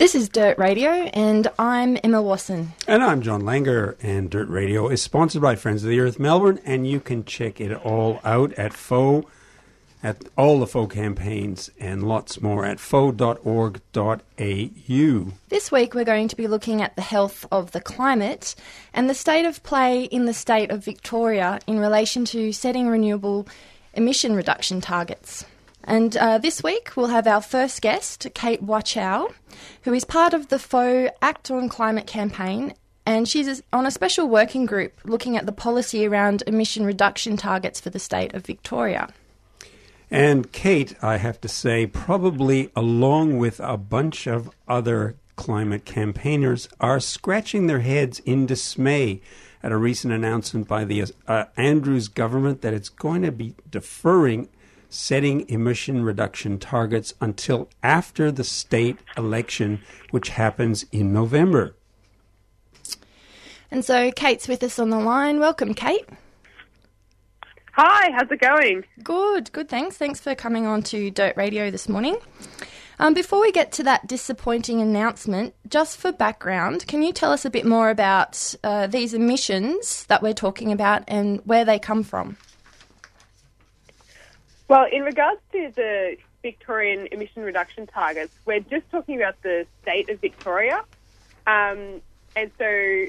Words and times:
This 0.00 0.14
is 0.14 0.30
Dirt 0.30 0.56
Radio, 0.56 0.88
and 0.88 1.46
I'm 1.58 1.98
Emma 2.02 2.22
Wasson. 2.22 2.72
And 2.88 3.02
I'm 3.02 3.20
John 3.20 3.42
Langer, 3.42 3.96
and 4.02 4.30
Dirt 4.30 4.48
Radio 4.48 4.88
is 4.88 5.02
sponsored 5.02 5.42
by 5.42 5.56
Friends 5.56 5.84
of 5.84 5.90
the 5.90 6.00
Earth 6.00 6.18
Melbourne, 6.18 6.58
and 6.64 6.86
you 6.86 7.00
can 7.00 7.22
check 7.22 7.60
it 7.60 7.70
all 7.84 8.18
out 8.24 8.54
at 8.54 8.72
FoE, 8.72 9.26
at 10.02 10.24
all 10.38 10.60
the 10.60 10.66
FoE 10.66 10.86
campaigns, 10.86 11.68
and 11.78 12.08
lots 12.08 12.40
more 12.40 12.64
at 12.64 12.80
foe.org.au. 12.80 13.76
This 15.50 15.70
week 15.70 15.94
we're 15.94 16.04
going 16.04 16.28
to 16.28 16.36
be 16.36 16.46
looking 16.46 16.80
at 16.80 16.96
the 16.96 17.02
health 17.02 17.44
of 17.52 17.72
the 17.72 17.82
climate 17.82 18.54
and 18.94 19.10
the 19.10 19.12
state 19.12 19.44
of 19.44 19.62
play 19.64 20.04
in 20.04 20.24
the 20.24 20.32
state 20.32 20.70
of 20.70 20.82
Victoria 20.82 21.60
in 21.66 21.78
relation 21.78 22.24
to 22.24 22.54
setting 22.54 22.88
renewable 22.88 23.46
emission 23.92 24.34
reduction 24.34 24.80
targets. 24.80 25.44
And 25.90 26.16
uh, 26.16 26.38
this 26.38 26.62
week 26.62 26.92
we'll 26.94 27.08
have 27.08 27.26
our 27.26 27.40
first 27.40 27.82
guest, 27.82 28.28
Kate 28.32 28.64
Wachow, 28.64 29.34
who 29.82 29.92
is 29.92 30.04
part 30.04 30.32
of 30.32 30.46
the 30.46 30.60
FoE 30.60 31.10
Act 31.20 31.50
on 31.50 31.68
Climate 31.68 32.06
campaign. 32.06 32.74
And 33.04 33.28
she's 33.28 33.60
on 33.72 33.86
a 33.86 33.90
special 33.90 34.28
working 34.28 34.66
group 34.66 34.92
looking 35.02 35.36
at 35.36 35.46
the 35.46 35.52
policy 35.52 36.06
around 36.06 36.44
emission 36.46 36.86
reduction 36.86 37.36
targets 37.36 37.80
for 37.80 37.90
the 37.90 37.98
state 37.98 38.34
of 38.34 38.46
Victoria. 38.46 39.08
And 40.12 40.52
Kate, 40.52 40.94
I 41.02 41.16
have 41.16 41.40
to 41.40 41.48
say, 41.48 41.88
probably 41.88 42.70
along 42.76 43.38
with 43.38 43.58
a 43.58 43.76
bunch 43.76 44.28
of 44.28 44.48
other 44.68 45.16
climate 45.34 45.84
campaigners, 45.84 46.68
are 46.78 47.00
scratching 47.00 47.66
their 47.66 47.80
heads 47.80 48.20
in 48.20 48.46
dismay 48.46 49.22
at 49.60 49.72
a 49.72 49.76
recent 49.76 50.12
announcement 50.12 50.68
by 50.68 50.84
the 50.84 51.06
uh, 51.26 51.46
Andrews 51.56 52.06
government 52.06 52.62
that 52.62 52.74
it's 52.74 52.88
going 52.88 53.22
to 53.22 53.32
be 53.32 53.56
deferring 53.68 54.48
setting 54.90 55.48
emission 55.48 56.04
reduction 56.04 56.58
targets 56.58 57.14
until 57.20 57.70
after 57.82 58.30
the 58.30 58.44
state 58.44 58.98
election, 59.16 59.80
which 60.10 60.30
happens 60.30 60.84
in 60.92 61.12
November. 61.12 61.74
And 63.70 63.84
so 63.84 64.10
Kate's 64.10 64.48
with 64.48 64.62
us 64.62 64.78
on 64.78 64.90
the 64.90 64.98
line. 64.98 65.38
Welcome, 65.38 65.74
Kate. 65.74 66.06
Hi, 67.72 68.10
how's 68.12 68.30
it 68.30 68.40
going? 68.40 68.84
Good, 69.02 69.52
good, 69.52 69.68
thanks. 69.68 69.96
Thanks 69.96 70.20
for 70.20 70.34
coming 70.34 70.66
on 70.66 70.82
to 70.84 71.10
Dirt 71.10 71.36
Radio 71.36 71.70
this 71.70 71.88
morning. 71.88 72.18
Um, 72.98 73.14
before 73.14 73.40
we 73.40 73.52
get 73.52 73.72
to 73.72 73.82
that 73.84 74.06
disappointing 74.06 74.82
announcement, 74.82 75.54
just 75.66 75.96
for 75.96 76.12
background, 76.12 76.86
can 76.86 77.00
you 77.00 77.14
tell 77.14 77.32
us 77.32 77.46
a 77.46 77.50
bit 77.50 77.64
more 77.64 77.88
about 77.88 78.54
uh, 78.62 78.88
these 78.88 79.14
emissions 79.14 80.04
that 80.06 80.20
we're 80.20 80.34
talking 80.34 80.70
about 80.72 81.04
and 81.08 81.40
where 81.46 81.64
they 81.64 81.78
come 81.78 82.02
from? 82.02 82.36
Well, 84.70 84.86
in 84.88 85.02
regards 85.02 85.40
to 85.50 85.72
the 85.74 86.16
Victorian 86.42 87.08
emission 87.10 87.42
reduction 87.42 87.88
targets, 87.88 88.32
we're 88.46 88.60
just 88.60 88.88
talking 88.92 89.16
about 89.16 89.34
the 89.42 89.66
state 89.82 90.08
of 90.08 90.20
Victoria. 90.20 90.84
Um, 91.44 92.00
and 92.36 92.52
so, 92.56 93.06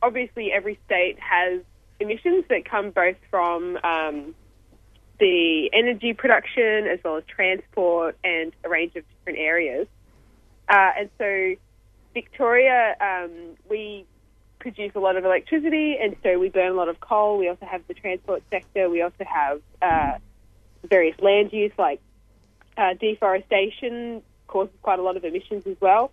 obviously, 0.00 0.52
every 0.52 0.78
state 0.86 1.18
has 1.18 1.62
emissions 1.98 2.44
that 2.50 2.66
come 2.70 2.90
both 2.90 3.16
from 3.32 3.76
um, 3.82 4.36
the 5.18 5.68
energy 5.72 6.14
production 6.14 6.86
as 6.86 7.00
well 7.04 7.16
as 7.16 7.24
transport 7.26 8.16
and 8.22 8.52
a 8.62 8.68
range 8.68 8.94
of 8.94 9.02
different 9.08 9.40
areas. 9.40 9.88
Uh, 10.68 10.90
and 11.00 11.10
so, 11.18 11.56
Victoria, 12.14 12.94
um, 13.00 13.56
we 13.68 14.06
produce 14.60 14.92
a 14.94 15.00
lot 15.00 15.16
of 15.16 15.24
electricity, 15.24 15.96
and 16.00 16.14
so 16.22 16.38
we 16.38 16.48
burn 16.48 16.70
a 16.70 16.76
lot 16.76 16.88
of 16.88 17.00
coal. 17.00 17.38
We 17.38 17.48
also 17.48 17.66
have 17.66 17.82
the 17.88 17.94
transport 17.94 18.44
sector. 18.50 18.88
We 18.88 19.02
also 19.02 19.24
have 19.24 19.60
uh, 19.82 20.18
various 20.84 21.18
land 21.20 21.52
use, 21.52 21.72
like 21.78 22.00
uh, 22.76 22.94
deforestation, 22.94 24.22
causes 24.46 24.74
quite 24.82 24.98
a 24.98 25.02
lot 25.02 25.16
of 25.16 25.24
emissions 25.24 25.66
as 25.66 25.76
well. 25.80 26.12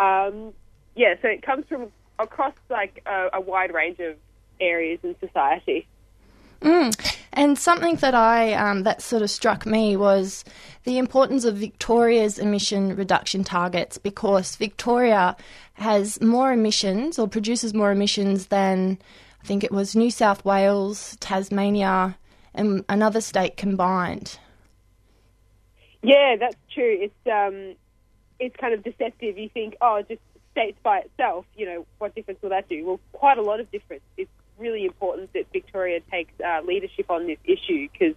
Um, 0.00 0.52
yeah, 0.94 1.14
so 1.22 1.28
it 1.28 1.42
comes 1.42 1.66
from 1.68 1.90
across 2.18 2.54
like 2.68 3.02
a, 3.06 3.28
a 3.34 3.40
wide 3.40 3.72
range 3.72 4.00
of 4.00 4.16
areas 4.60 5.00
in 5.02 5.14
society. 5.20 5.86
Mm. 6.60 7.16
And 7.32 7.56
something 7.56 7.96
that 7.96 8.14
I 8.14 8.52
um, 8.54 8.82
that 8.82 9.00
sort 9.00 9.22
of 9.22 9.30
struck 9.30 9.64
me 9.64 9.96
was 9.96 10.44
the 10.82 10.98
importance 10.98 11.44
of 11.44 11.56
Victoria's 11.56 12.38
emission 12.38 12.96
reduction 12.96 13.44
targets 13.44 13.96
because 13.96 14.56
Victoria 14.56 15.36
has 15.74 16.20
more 16.20 16.52
emissions 16.52 17.16
or 17.18 17.28
produces 17.28 17.74
more 17.74 17.92
emissions 17.92 18.46
than 18.46 18.98
I 19.40 19.46
think 19.46 19.62
it 19.62 19.70
was 19.70 19.94
New 19.94 20.10
South 20.10 20.44
Wales, 20.44 21.16
Tasmania, 21.20 22.18
and 22.58 22.84
another 22.88 23.20
state 23.20 23.56
combined. 23.56 24.38
Yeah, 26.02 26.36
that's 26.38 26.56
true. 26.74 26.96
It's 27.00 27.26
um, 27.26 27.74
it's 28.38 28.56
kind 28.56 28.74
of 28.74 28.84
deceptive. 28.84 29.38
You 29.38 29.48
think, 29.48 29.76
oh, 29.80 30.02
just 30.08 30.20
states 30.52 30.78
by 30.82 30.98
itself, 30.98 31.46
you 31.56 31.66
know, 31.66 31.86
what 31.98 32.14
difference 32.14 32.40
will 32.42 32.50
that 32.50 32.68
do? 32.68 32.84
Well, 32.84 33.00
quite 33.12 33.38
a 33.38 33.42
lot 33.42 33.60
of 33.60 33.70
difference. 33.70 34.02
It's 34.16 34.30
really 34.58 34.84
important 34.84 35.32
that 35.32 35.46
Victoria 35.52 36.00
takes 36.10 36.32
uh, 36.44 36.60
leadership 36.66 37.10
on 37.10 37.26
this 37.26 37.38
issue 37.44 37.88
because 37.92 38.14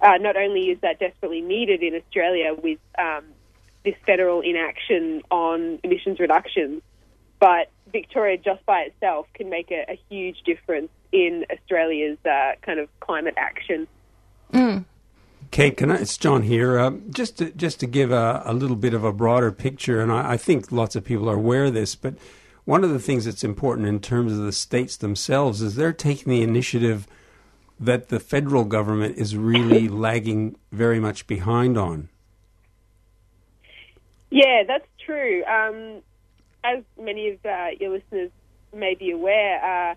uh, 0.00 0.18
not 0.18 0.36
only 0.36 0.70
is 0.70 0.80
that 0.80 0.98
desperately 0.98 1.40
needed 1.40 1.82
in 1.82 1.94
Australia 1.94 2.54
with 2.54 2.78
um, 2.98 3.24
this 3.84 3.94
federal 4.04 4.40
inaction 4.40 5.22
on 5.30 5.78
emissions 5.84 6.18
reductions, 6.18 6.82
but 7.38 7.70
Victoria 7.92 8.36
just 8.36 8.64
by 8.66 8.80
itself 8.80 9.26
can 9.34 9.48
make 9.48 9.70
a, 9.70 9.84
a 9.88 10.00
huge 10.08 10.42
difference 10.44 10.88
in 11.12 11.44
Australia's 11.50 12.18
uh, 12.24 12.52
kind 12.62 12.80
of 12.80 12.88
climate 13.00 13.34
action. 13.36 13.86
Mm. 14.52 14.84
Kate, 15.50 15.76
can 15.76 15.90
I, 15.90 15.96
it's 15.96 16.16
John 16.16 16.42
here. 16.42 16.78
Uh, 16.78 16.92
just 17.10 17.38
to, 17.38 17.50
just 17.52 17.80
to 17.80 17.86
give 17.86 18.10
a, 18.10 18.42
a, 18.44 18.52
little 18.52 18.76
bit 18.76 18.94
of 18.94 19.04
a 19.04 19.12
broader 19.12 19.52
picture, 19.52 20.00
and 20.00 20.12
I, 20.12 20.32
I, 20.32 20.36
think 20.36 20.72
lots 20.72 20.96
of 20.96 21.04
people 21.04 21.30
are 21.30 21.36
aware 21.36 21.66
of 21.66 21.74
this, 21.74 21.94
but 21.94 22.14
one 22.64 22.82
of 22.82 22.90
the 22.90 22.98
things 22.98 23.24
that's 23.24 23.44
important 23.44 23.86
in 23.86 24.00
terms 24.00 24.32
of 24.32 24.38
the 24.38 24.52
states 24.52 24.96
themselves 24.96 25.62
is 25.62 25.76
they're 25.76 25.92
taking 25.92 26.32
the 26.32 26.42
initiative 26.42 27.06
that 27.78 28.08
the 28.08 28.18
federal 28.18 28.64
government 28.64 29.16
is 29.16 29.36
really 29.36 29.88
lagging 30.06 30.56
very 30.72 30.98
much 30.98 31.26
behind 31.26 31.78
on. 31.78 32.08
Yeah, 34.30 34.64
that's 34.66 34.88
true. 35.04 35.44
Um, 35.44 36.02
as 36.66 36.82
many 37.00 37.30
of 37.30 37.38
uh, 37.44 37.68
your 37.78 37.90
listeners 37.90 38.30
may 38.74 38.94
be 38.94 39.10
aware, 39.10 39.90
uh, 39.90 39.94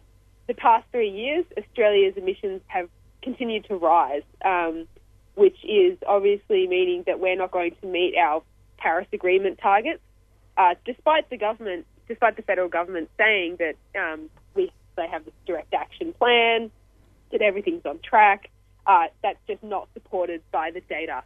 the 0.48 0.54
past 0.54 0.86
three 0.92 1.10
years, 1.10 1.46
Australia's 1.58 2.16
emissions 2.18 2.62
have 2.68 2.90
continued 3.22 3.66
to 3.66 3.76
rise, 3.76 4.24
um, 4.44 4.88
which 5.36 5.58
is 5.64 5.98
obviously 6.08 6.68
meaning 6.68 7.04
that 7.06 7.20
we're 7.20 7.36
not 7.36 7.52
going 7.52 7.76
to 7.82 7.88
meet 7.88 8.16
our 8.18 8.42
Paris 8.78 9.08
Agreement 9.14 9.60
targets, 9.62 10.02
uh, 10.58 10.76
despite 10.86 11.30
the 11.30 11.38
government, 11.38 11.86
despite 12.08 12.36
the 12.36 12.42
federal 12.42 12.70
government 12.70 13.10
saying 13.18 13.58
that 13.60 13.76
um, 14.00 14.30
we 14.56 14.72
they 14.96 15.08
have 15.08 15.24
this 15.26 15.34
direct 15.46 15.74
action 15.74 16.14
plan, 16.14 16.72
that 17.32 17.42
everything's 17.42 17.86
on 17.86 18.00
track. 18.00 18.50
Uh, 18.86 19.06
that's 19.22 19.40
just 19.48 19.62
not 19.62 19.88
supported 19.94 20.42
by 20.52 20.72
the 20.72 20.82
data. 20.82 21.24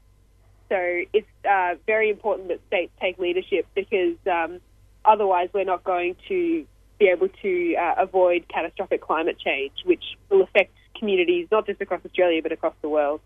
So 0.69 0.77
it's 1.13 1.27
uh, 1.49 1.75
very 1.85 2.09
important 2.09 2.49
that 2.49 2.59
states 2.67 2.91
take 2.99 3.17
leadership 3.19 3.67
because 3.73 4.17
um, 4.29 4.59
otherwise 5.05 5.49
we're 5.53 5.63
not 5.63 5.83
going 5.83 6.15
to 6.27 6.65
be 6.99 7.07
able 7.07 7.29
to 7.41 7.75
uh, 7.75 7.95
avoid 7.97 8.47
catastrophic 8.47 9.01
climate 9.01 9.37
change, 9.39 9.73
which 9.85 10.03
will 10.29 10.41
affect 10.43 10.73
communities 10.97 11.47
not 11.51 11.65
just 11.65 11.81
across 11.81 12.01
Australia 12.05 12.41
but 12.41 12.51
across 12.51 12.75
the 12.81 12.89
world. 12.89 13.19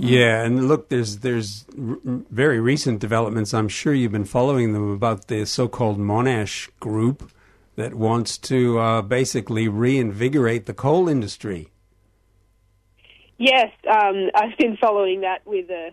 Yeah, 0.00 0.44
and 0.44 0.68
look, 0.68 0.90
there's 0.90 1.18
there's 1.18 1.66
r- 1.76 1.98
very 2.04 2.60
recent 2.60 3.00
developments. 3.00 3.52
I'm 3.52 3.68
sure 3.68 3.92
you've 3.92 4.12
been 4.12 4.24
following 4.24 4.72
them 4.72 4.92
about 4.92 5.26
the 5.26 5.44
so-called 5.44 5.98
Monash 5.98 6.68
Group 6.78 7.32
that 7.74 7.94
wants 7.94 8.38
to 8.38 8.78
uh, 8.78 9.02
basically 9.02 9.66
reinvigorate 9.66 10.66
the 10.66 10.74
coal 10.74 11.08
industry. 11.08 11.68
Yes, 13.38 13.72
um, 13.88 14.30
I've 14.34 14.56
been 14.58 14.76
following 14.76 15.22
that 15.22 15.44
with 15.44 15.68
uh, 15.68 15.90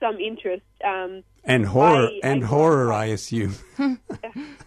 some 0.00 0.18
interest. 0.18 0.64
Um, 0.82 1.22
And 1.48 1.66
horror, 1.66 2.08
I- 2.08 2.20
and 2.22 2.44
I- 2.44 2.46
horror, 2.46 2.92
I 2.92 3.06
assume. 3.06 3.54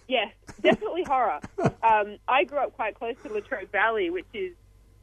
Yes, 0.08 0.34
definitely 0.62 1.04
horror. 1.04 1.40
Um, 1.82 2.18
I 2.28 2.44
grew 2.44 2.58
up 2.58 2.76
quite 2.76 2.96
close 2.96 3.16
to 3.24 3.32
Latrobe 3.32 3.72
Valley, 3.72 4.10
which 4.10 4.26
is, 4.34 4.52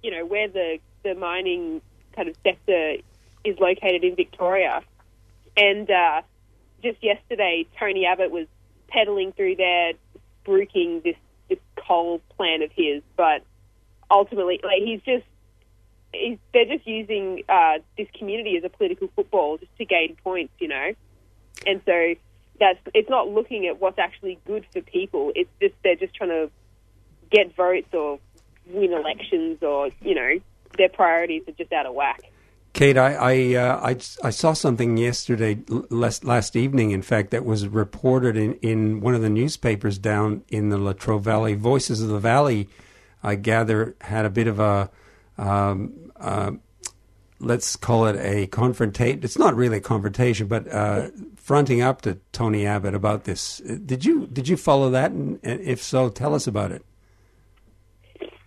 you 0.02 0.10
know, 0.10 0.26
where 0.26 0.48
the, 0.48 0.80
the 1.02 1.14
mining 1.14 1.80
kind 2.14 2.28
of 2.28 2.36
sector 2.44 2.96
is 3.42 3.58
located 3.58 4.04
in 4.04 4.16
Victoria. 4.16 4.82
And 5.56 5.90
uh, 5.90 6.20
just 6.82 7.02
yesterday, 7.02 7.66
Tony 7.80 8.04
Abbott 8.04 8.30
was 8.30 8.46
pedaling 8.88 9.32
through 9.32 9.56
there, 9.56 9.92
spruiking 10.44 11.02
this, 11.02 11.16
this 11.48 11.58
coal 11.76 12.20
plan 12.36 12.60
of 12.60 12.70
his. 12.76 13.02
But 13.16 13.42
ultimately, 14.10 14.60
like 14.62 14.82
he's 14.84 15.00
just, 15.06 15.25
he's, 16.12 16.36
they're 16.52 16.66
just 16.66 16.86
using 16.86 17.44
uh, 17.48 17.78
this 17.96 18.08
community 18.19 18.58
as 18.58 18.64
a 18.64 18.69
political 18.69 19.08
football 19.16 19.56
just 19.56 19.75
to 19.78 19.86
gain 19.86 20.16
points, 20.22 20.52
you 20.58 20.69
know. 20.69 20.92
And 21.66 21.81
so 21.84 22.14
that's 22.60 22.78
it's 22.94 23.10
not 23.10 23.28
looking 23.28 23.66
at 23.66 23.81
what's 23.81 23.99
actually 23.99 24.38
good 24.46 24.64
for 24.72 24.81
people. 24.81 25.32
It's 25.34 25.50
just 25.60 25.75
they're 25.82 25.96
just 25.96 26.14
trying 26.14 26.31
to 26.31 26.50
get 27.31 27.55
votes 27.55 27.93
or 27.93 28.19
win 28.66 28.93
elections, 28.93 29.62
or 29.62 29.90
you 30.02 30.14
know, 30.14 30.38
their 30.76 30.88
priorities 30.88 31.43
are 31.49 31.52
just 31.52 31.72
out 31.72 31.87
of 31.87 31.94
whack. 31.94 32.22
Kate, 32.72 32.99
I 32.99 33.14
I, 33.14 33.55
uh, 33.55 33.81
I 33.82 33.90
I 34.26 34.31
saw 34.31 34.52
something 34.52 34.96
yesterday, 34.96 35.58
last 35.69 36.25
last 36.25 36.55
evening, 36.55 36.90
in 36.90 37.02
fact, 37.02 37.31
that 37.31 37.44
was 37.44 37.66
reported 37.66 38.37
in, 38.37 38.54
in 38.54 39.00
one 39.00 39.14
of 39.14 39.22
the 39.22 39.31
newspapers 39.31 39.99
down 39.99 40.44
in 40.49 40.69
the 40.69 40.78
Latrobe 40.78 41.25
Valley. 41.25 41.54
Voices 41.54 42.02
of 42.02 42.08
the 42.08 42.20
Valley, 42.20 42.69
I 43.22 43.34
gather, 43.34 43.96
had 44.02 44.25
a 44.25 44.31
bit 44.31 44.46
of 44.46 44.61
a 44.61 44.90
um, 45.38 46.12
uh, 46.20 46.52
let's 47.40 47.76
call 47.76 48.06
it 48.06 48.17
a 48.17 48.46
confrontation. 48.49 49.20
It's 49.23 49.38
not 49.38 49.55
really 49.55 49.79
a 49.79 49.81
confrontation, 49.81 50.46
but 50.46 50.70
uh, 50.73 51.08
fronting 51.37 51.82
up 51.82 52.02
to 52.02 52.19
Tony 52.32 52.67
Abbott 52.67 52.94
about 52.94 53.25
this. 53.25 53.58
Did 53.58 54.05
you 54.05 54.26
did 54.26 54.49
you 54.49 54.56
follow 54.56 54.90
that? 54.90 55.11
And, 55.11 55.38
if 55.43 55.82
so, 55.82 56.08
tell 56.08 56.35
us 56.35 56.46
about 56.46 56.73
it. 56.73 56.85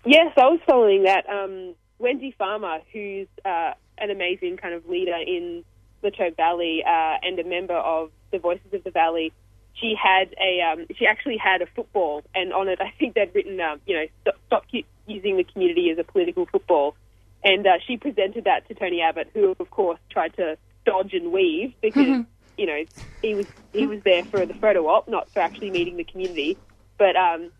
Yes, 0.05 0.33
I 0.37 0.47
was 0.47 0.59
following 0.65 1.03
that. 1.03 1.29
Um, 1.29 1.75
Wendy 1.99 2.33
Farmer, 2.37 2.79
who's 2.91 3.27
uh, 3.45 3.73
an 3.99 4.09
amazing 4.09 4.57
kind 4.57 4.73
of 4.73 4.87
leader 4.87 5.15
in 5.15 5.63
Latrobe 6.01 6.35
Valley 6.35 6.83
uh, 6.85 7.17
and 7.21 7.37
a 7.39 7.43
member 7.43 7.75
of 7.75 8.09
the 8.31 8.39
Voices 8.39 8.73
of 8.73 8.83
the 8.83 8.89
Valley, 8.89 9.31
she 9.75 9.93
had 10.01 10.33
a 10.39 10.61
um, 10.61 10.87
she 10.97 11.05
actually 11.05 11.37
had 11.37 11.61
a 11.61 11.67
football, 11.67 12.23
and 12.33 12.51
on 12.51 12.67
it 12.67 12.79
I 12.81 12.91
think 12.97 13.13
they'd 13.13 13.33
written, 13.33 13.59
um, 13.61 13.79
you 13.85 13.95
know, 13.95 14.05
stop, 14.21 14.35
stop 14.47 14.65
using 15.07 15.37
the 15.37 15.43
community 15.43 15.89
as 15.91 15.97
a 15.99 16.03
political 16.03 16.45
football, 16.45 16.95
and 17.43 17.65
uh, 17.65 17.77
she 17.85 17.97
presented 17.97 18.45
that 18.45 18.67
to 18.67 18.73
Tony 18.73 19.01
Abbott, 19.01 19.29
who 19.33 19.55
of 19.59 19.69
course 19.71 19.99
tried 20.09 20.35
to 20.35 20.57
dodge 20.85 21.13
and 21.13 21.31
weave 21.31 21.73
because 21.81 22.25
you 22.57 22.65
know 22.65 22.83
he 23.21 23.35
was 23.35 23.47
he 23.73 23.87
was 23.87 24.01
there 24.03 24.23
for 24.25 24.45
the 24.45 24.53
photo 24.55 24.87
op, 24.87 25.07
not 25.07 25.29
for 25.29 25.39
actually 25.39 25.71
meeting 25.71 25.97
the 25.97 26.03
community, 26.03 26.57
but. 26.97 27.15
Um, 27.15 27.51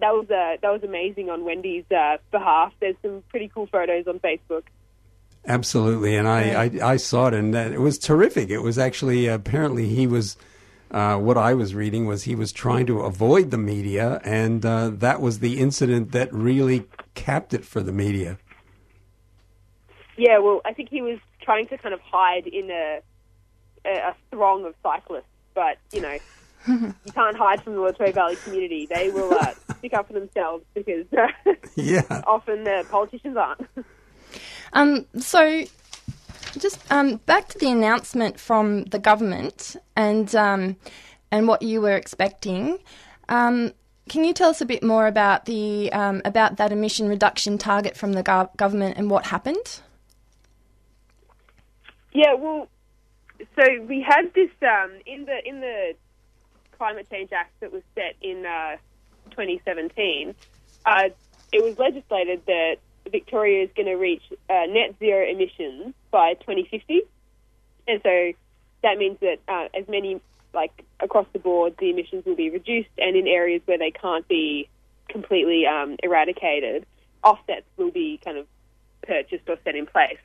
that 0.00 0.14
was 0.14 0.30
uh, 0.30 0.56
that 0.60 0.70
was 0.70 0.82
amazing 0.82 1.30
on 1.30 1.44
Wendy's 1.44 1.84
uh, 1.94 2.16
behalf. 2.30 2.72
There's 2.80 2.96
some 3.02 3.22
pretty 3.28 3.48
cool 3.48 3.66
photos 3.66 4.06
on 4.06 4.18
Facebook. 4.18 4.62
Absolutely, 5.46 6.16
and 6.16 6.28
I, 6.28 6.64
I, 6.64 6.92
I 6.92 6.96
saw 6.96 7.28
it, 7.28 7.34
and 7.34 7.54
that, 7.54 7.72
it 7.72 7.80
was 7.80 7.98
terrific. 7.98 8.50
It 8.50 8.60
was 8.60 8.78
actually 8.78 9.26
apparently 9.26 9.86
he 9.88 10.06
was. 10.06 10.36
Uh, 10.90 11.16
what 11.16 11.38
I 11.38 11.54
was 11.54 11.72
reading 11.72 12.06
was 12.06 12.24
he 12.24 12.34
was 12.34 12.50
trying 12.50 12.84
to 12.86 13.02
avoid 13.02 13.52
the 13.52 13.58
media, 13.58 14.20
and 14.24 14.66
uh, 14.66 14.90
that 14.90 15.20
was 15.20 15.38
the 15.38 15.60
incident 15.60 16.10
that 16.10 16.32
really 16.32 16.88
capped 17.14 17.54
it 17.54 17.64
for 17.64 17.80
the 17.80 17.92
media. 17.92 18.38
Yeah, 20.20 20.36
well, 20.36 20.60
I 20.66 20.74
think 20.74 20.90
he 20.90 21.00
was 21.00 21.18
trying 21.40 21.66
to 21.68 21.78
kind 21.78 21.94
of 21.94 22.00
hide 22.00 22.46
in 22.46 22.70
a 22.70 23.00
a, 23.86 23.90
a 24.10 24.16
throng 24.30 24.66
of 24.66 24.74
cyclists, 24.82 25.24
but 25.54 25.78
you 25.92 26.02
know, 26.02 26.18
you 26.68 27.12
can't 27.14 27.38
hide 27.38 27.62
from 27.64 27.72
the 27.72 27.80
Latrobe 27.80 28.14
Valley 28.14 28.36
community. 28.44 28.86
They 28.86 29.08
will 29.08 29.32
uh, 29.32 29.54
stick 29.78 29.94
up 29.94 30.08
for 30.08 30.12
themselves 30.12 30.62
because 30.74 31.06
Yeah, 31.74 32.02
often 32.26 32.64
the 32.64 32.84
politicians 32.90 33.36
aren't. 33.36 33.66
Um, 34.72 35.06
so, 35.18 35.64
just 36.56 36.78
um, 36.92 37.16
back 37.26 37.48
to 37.48 37.58
the 37.58 37.68
announcement 37.68 38.38
from 38.38 38.84
the 38.84 39.00
government 39.00 39.74
and 39.96 40.32
um, 40.36 40.76
and 41.32 41.48
what 41.48 41.62
you 41.62 41.80
were 41.80 41.96
expecting. 41.96 42.78
Um, 43.28 43.72
can 44.08 44.22
you 44.22 44.32
tell 44.32 44.50
us 44.50 44.60
a 44.60 44.66
bit 44.66 44.84
more 44.84 45.08
about 45.08 45.46
the 45.46 45.92
um, 45.92 46.22
about 46.24 46.58
that 46.58 46.70
emission 46.70 47.08
reduction 47.08 47.58
target 47.58 47.96
from 47.96 48.12
the 48.12 48.22
gov- 48.22 48.56
government 48.56 48.96
and 48.96 49.10
what 49.10 49.26
happened? 49.26 49.80
Yeah, 52.12 52.34
well, 52.34 52.68
so 53.56 53.82
we 53.82 54.02
had 54.02 54.32
this 54.34 54.50
um, 54.62 54.92
in 55.06 55.24
the 55.24 55.48
in 55.48 55.60
the 55.60 55.94
Climate 56.76 57.06
Change 57.10 57.30
Act 57.32 57.52
that 57.60 57.72
was 57.72 57.82
set 57.94 58.16
in 58.20 58.44
uh, 58.44 58.76
2017. 59.30 60.34
Uh, 60.84 61.02
it 61.52 61.62
was 61.62 61.78
legislated 61.78 62.42
that 62.46 62.76
Victoria 63.10 63.64
is 63.64 63.70
going 63.76 63.86
to 63.86 63.94
reach 63.94 64.22
uh, 64.48 64.66
net 64.68 64.94
zero 64.98 65.26
emissions 65.28 65.94
by 66.10 66.34
2050, 66.34 67.02
and 67.86 68.00
so 68.02 68.32
that 68.82 68.98
means 68.98 69.18
that 69.20 69.38
uh, 69.48 69.68
as 69.78 69.86
many 69.88 70.20
like 70.52 70.84
across 70.98 71.26
the 71.32 71.38
board, 71.38 71.74
the 71.78 71.90
emissions 71.90 72.24
will 72.24 72.36
be 72.36 72.50
reduced, 72.50 72.90
and 72.98 73.16
in 73.16 73.26
areas 73.28 73.62
where 73.66 73.78
they 73.78 73.90
can't 73.90 74.26
be 74.26 74.68
completely 75.08 75.64
um, 75.66 75.96
eradicated, 76.02 76.86
offsets 77.22 77.66
will 77.76 77.90
be 77.90 78.18
kind 78.24 78.36
of 78.38 78.46
purchased 79.02 79.48
or 79.48 79.56
set 79.64 79.76
in 79.76 79.86
place. 79.86 80.18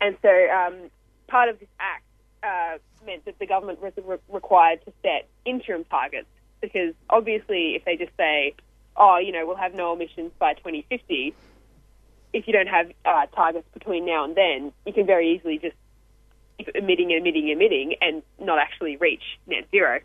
And 0.00 0.16
so 0.22 0.28
um, 0.28 0.90
part 1.30 1.48
of 1.48 1.58
this 1.60 1.68
act 1.78 2.04
uh, 2.42 2.78
meant 3.06 3.24
that 3.24 3.38
the 3.38 3.46
government 3.46 3.80
was 3.80 3.92
re- 4.04 4.18
required 4.28 4.84
to 4.84 4.92
set 5.02 5.28
interim 5.44 5.84
targets 5.84 6.28
because 6.60 6.94
obviously 7.08 7.74
if 7.76 7.84
they 7.84 7.96
just 7.96 8.14
say, 8.16 8.54
oh, 8.96 9.18
you 9.18 9.32
know, 9.32 9.46
we'll 9.46 9.56
have 9.56 9.74
no 9.74 9.92
emissions 9.92 10.32
by 10.38 10.54
2050, 10.54 11.34
if 12.32 12.46
you 12.46 12.52
don't 12.52 12.68
have 12.68 12.90
uh, 13.04 13.26
targets 13.34 13.66
between 13.72 14.04
now 14.04 14.24
and 14.24 14.36
then, 14.36 14.72
you 14.84 14.92
can 14.92 15.06
very 15.06 15.34
easily 15.34 15.58
just 15.58 15.76
keep 16.58 16.68
emitting, 16.74 17.10
emitting, 17.10 17.48
emitting 17.48 17.94
and 18.00 18.22
not 18.38 18.58
actually 18.58 18.96
reach 18.96 19.22
net 19.46 19.66
zero. 19.70 20.00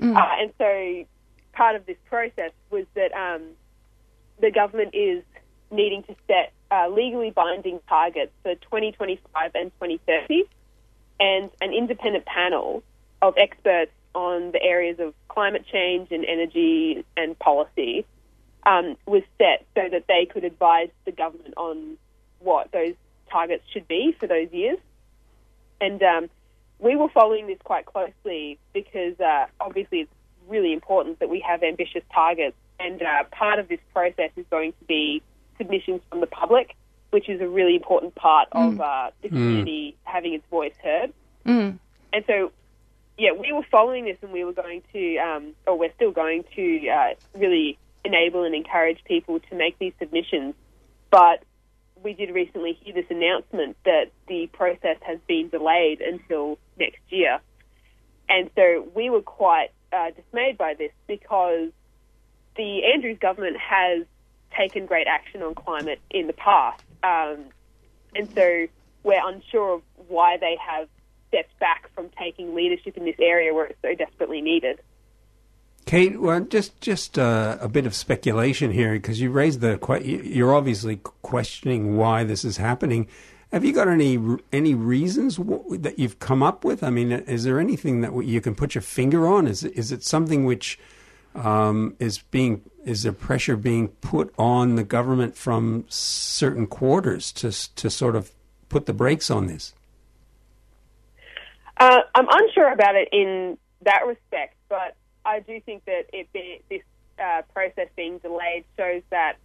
Uh, 0.00 0.28
and 0.40 0.52
so 0.58 1.04
part 1.52 1.76
of 1.76 1.86
this 1.86 1.98
process 2.06 2.52
was 2.70 2.86
that 2.94 3.12
um, 3.12 3.42
the 4.40 4.50
government 4.50 4.94
is 4.94 5.22
needing 5.70 6.02
to 6.04 6.14
set 6.26 6.52
uh, 6.72 6.88
legally 6.88 7.30
binding 7.30 7.80
targets 7.88 8.32
for 8.42 8.54
2025 8.54 9.50
and 9.54 9.70
2030, 9.80 10.44
and 11.20 11.50
an 11.60 11.72
independent 11.74 12.24
panel 12.24 12.82
of 13.20 13.34
experts 13.36 13.92
on 14.14 14.52
the 14.52 14.62
areas 14.62 14.98
of 14.98 15.14
climate 15.28 15.64
change 15.70 16.08
and 16.10 16.24
energy 16.24 17.04
and 17.16 17.38
policy 17.38 18.04
um, 18.64 18.96
was 19.06 19.22
set 19.38 19.66
so 19.74 19.88
that 19.90 20.06
they 20.08 20.26
could 20.26 20.44
advise 20.44 20.88
the 21.04 21.12
government 21.12 21.54
on 21.56 21.96
what 22.40 22.70
those 22.72 22.94
targets 23.30 23.64
should 23.72 23.86
be 23.86 24.14
for 24.18 24.26
those 24.26 24.50
years. 24.52 24.78
And 25.80 26.02
um, 26.02 26.30
we 26.78 26.96
were 26.96 27.08
following 27.08 27.46
this 27.46 27.58
quite 27.64 27.86
closely 27.86 28.58
because 28.72 29.18
uh, 29.20 29.46
obviously 29.60 30.00
it's 30.00 30.12
really 30.48 30.72
important 30.72 31.20
that 31.20 31.28
we 31.28 31.40
have 31.40 31.62
ambitious 31.62 32.02
targets. 32.14 32.56
And 32.78 33.02
uh, 33.02 33.24
part 33.30 33.58
of 33.58 33.68
this 33.68 33.80
process 33.92 34.30
is 34.36 34.44
going 34.50 34.72
to 34.72 34.84
be 34.86 35.22
submissions 35.62 36.00
from 36.10 36.20
the 36.20 36.26
public, 36.26 36.76
which 37.10 37.28
is 37.28 37.40
a 37.40 37.48
really 37.48 37.76
important 37.76 38.14
part 38.14 38.48
of 38.52 38.80
uh, 38.80 39.10
the 39.22 39.28
community 39.28 39.96
having 40.04 40.34
its 40.34 40.44
voice 40.50 40.74
heard. 40.82 41.12
Mm. 41.46 41.78
And 42.12 42.24
so, 42.26 42.52
yeah, 43.18 43.32
we 43.32 43.52
were 43.52 43.64
following 43.70 44.04
this, 44.04 44.16
and 44.22 44.32
we 44.32 44.44
were 44.44 44.52
going 44.52 44.82
to, 44.92 45.16
um, 45.18 45.52
or 45.66 45.78
we're 45.78 45.92
still 45.94 46.10
going 46.10 46.44
to, 46.56 46.88
uh, 46.88 47.14
really 47.38 47.78
enable 48.04 48.44
and 48.44 48.54
encourage 48.54 49.02
people 49.04 49.40
to 49.50 49.54
make 49.54 49.78
these 49.78 49.92
submissions. 49.98 50.54
But 51.10 51.42
we 52.02 52.14
did 52.14 52.34
recently 52.34 52.78
hear 52.82 52.94
this 52.94 53.06
announcement 53.10 53.76
that 53.84 54.06
the 54.26 54.48
process 54.48 54.96
has 55.02 55.18
been 55.28 55.48
delayed 55.50 56.00
until 56.00 56.58
next 56.78 57.00
year, 57.10 57.40
and 58.28 58.50
so 58.56 58.88
we 58.94 59.10
were 59.10 59.22
quite 59.22 59.68
uh, 59.92 60.10
dismayed 60.10 60.56
by 60.56 60.74
this 60.74 60.90
because 61.06 61.68
the 62.56 62.84
Andrews 62.92 63.18
government 63.20 63.56
has 63.58 64.06
taken 64.56 64.86
great 64.86 65.06
action 65.06 65.42
on 65.42 65.54
climate 65.54 66.00
in 66.10 66.26
the 66.26 66.32
past, 66.32 66.82
um, 67.02 67.44
and 68.14 68.28
so 68.34 68.66
we're 69.02 69.26
unsure 69.26 69.74
of 69.74 69.82
why 70.08 70.36
they 70.36 70.56
have 70.64 70.88
stepped 71.28 71.58
back 71.58 71.90
from 71.94 72.10
taking 72.18 72.54
leadership 72.54 72.96
in 72.96 73.04
this 73.04 73.16
area 73.18 73.54
where 73.54 73.66
it's 73.66 73.80
so 73.82 73.94
desperately 73.94 74.40
needed. 74.40 74.78
Kate, 75.86 76.20
well, 76.20 76.40
just 76.40 76.80
just 76.80 77.18
uh, 77.18 77.58
a 77.60 77.68
bit 77.68 77.86
of 77.86 77.94
speculation 77.94 78.70
here 78.70 78.92
because 78.92 79.20
you 79.20 79.30
raised 79.30 79.60
the 79.60 79.78
que- 79.78 80.22
you're 80.24 80.54
obviously 80.54 80.96
questioning 81.22 81.96
why 81.96 82.22
this 82.24 82.44
is 82.44 82.56
happening. 82.56 83.08
Have 83.50 83.64
you 83.64 83.72
got 83.72 83.88
any 83.88 84.18
any 84.52 84.74
reasons 84.74 85.36
w- 85.36 85.76
that 85.78 85.98
you've 85.98 86.18
come 86.18 86.42
up 86.42 86.64
with? 86.64 86.82
I 86.82 86.90
mean, 86.90 87.10
is 87.10 87.44
there 87.44 87.58
anything 87.58 88.00
that 88.02 88.24
you 88.24 88.40
can 88.40 88.54
put 88.54 88.74
your 88.74 88.82
finger 88.82 89.26
on? 89.26 89.46
Is 89.46 89.64
is 89.64 89.90
it 89.90 90.04
something 90.04 90.44
which 90.44 90.78
um, 91.34 91.96
is 91.98 92.18
being 92.18 92.62
is 92.84 93.04
there 93.04 93.12
pressure 93.12 93.56
being 93.56 93.88
put 93.88 94.34
on 94.38 94.74
the 94.74 94.84
government 94.84 95.36
from 95.36 95.84
certain 95.88 96.66
quarters 96.66 97.32
to 97.32 97.50
to 97.76 97.90
sort 97.90 98.16
of 98.16 98.32
put 98.68 98.86
the 98.86 98.92
brakes 98.92 99.30
on 99.30 99.46
this? 99.46 99.74
Uh, 101.76 102.00
I'm 102.14 102.26
unsure 102.30 102.72
about 102.72 102.94
it 102.94 103.08
in 103.12 103.58
that 103.82 104.06
respect, 104.06 104.54
but 104.68 104.94
I 105.24 105.40
do 105.40 105.60
think 105.60 105.84
that 105.86 106.04
it 106.12 106.32
be, 106.32 106.60
this 106.68 106.82
uh, 107.22 107.42
process 107.52 107.88
being 107.96 108.18
delayed 108.18 108.64
shows 108.76 109.02
that 109.10 109.36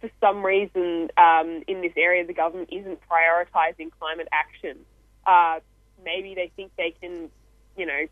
for 0.00 0.10
some 0.20 0.44
reason 0.44 1.10
um, 1.16 1.62
in 1.66 1.82
this 1.82 1.92
area 1.96 2.26
the 2.26 2.32
government 2.32 2.70
isn't 2.72 2.98
prioritising 3.08 3.90
climate 3.98 4.28
action. 4.32 4.78
Uh, 5.26 5.60
maybe 6.04 6.34
they 6.34 6.50
think 6.56 6.72
they 6.76 6.94
can, 7.00 7.28
you 7.76 7.86
know, 7.86 8.06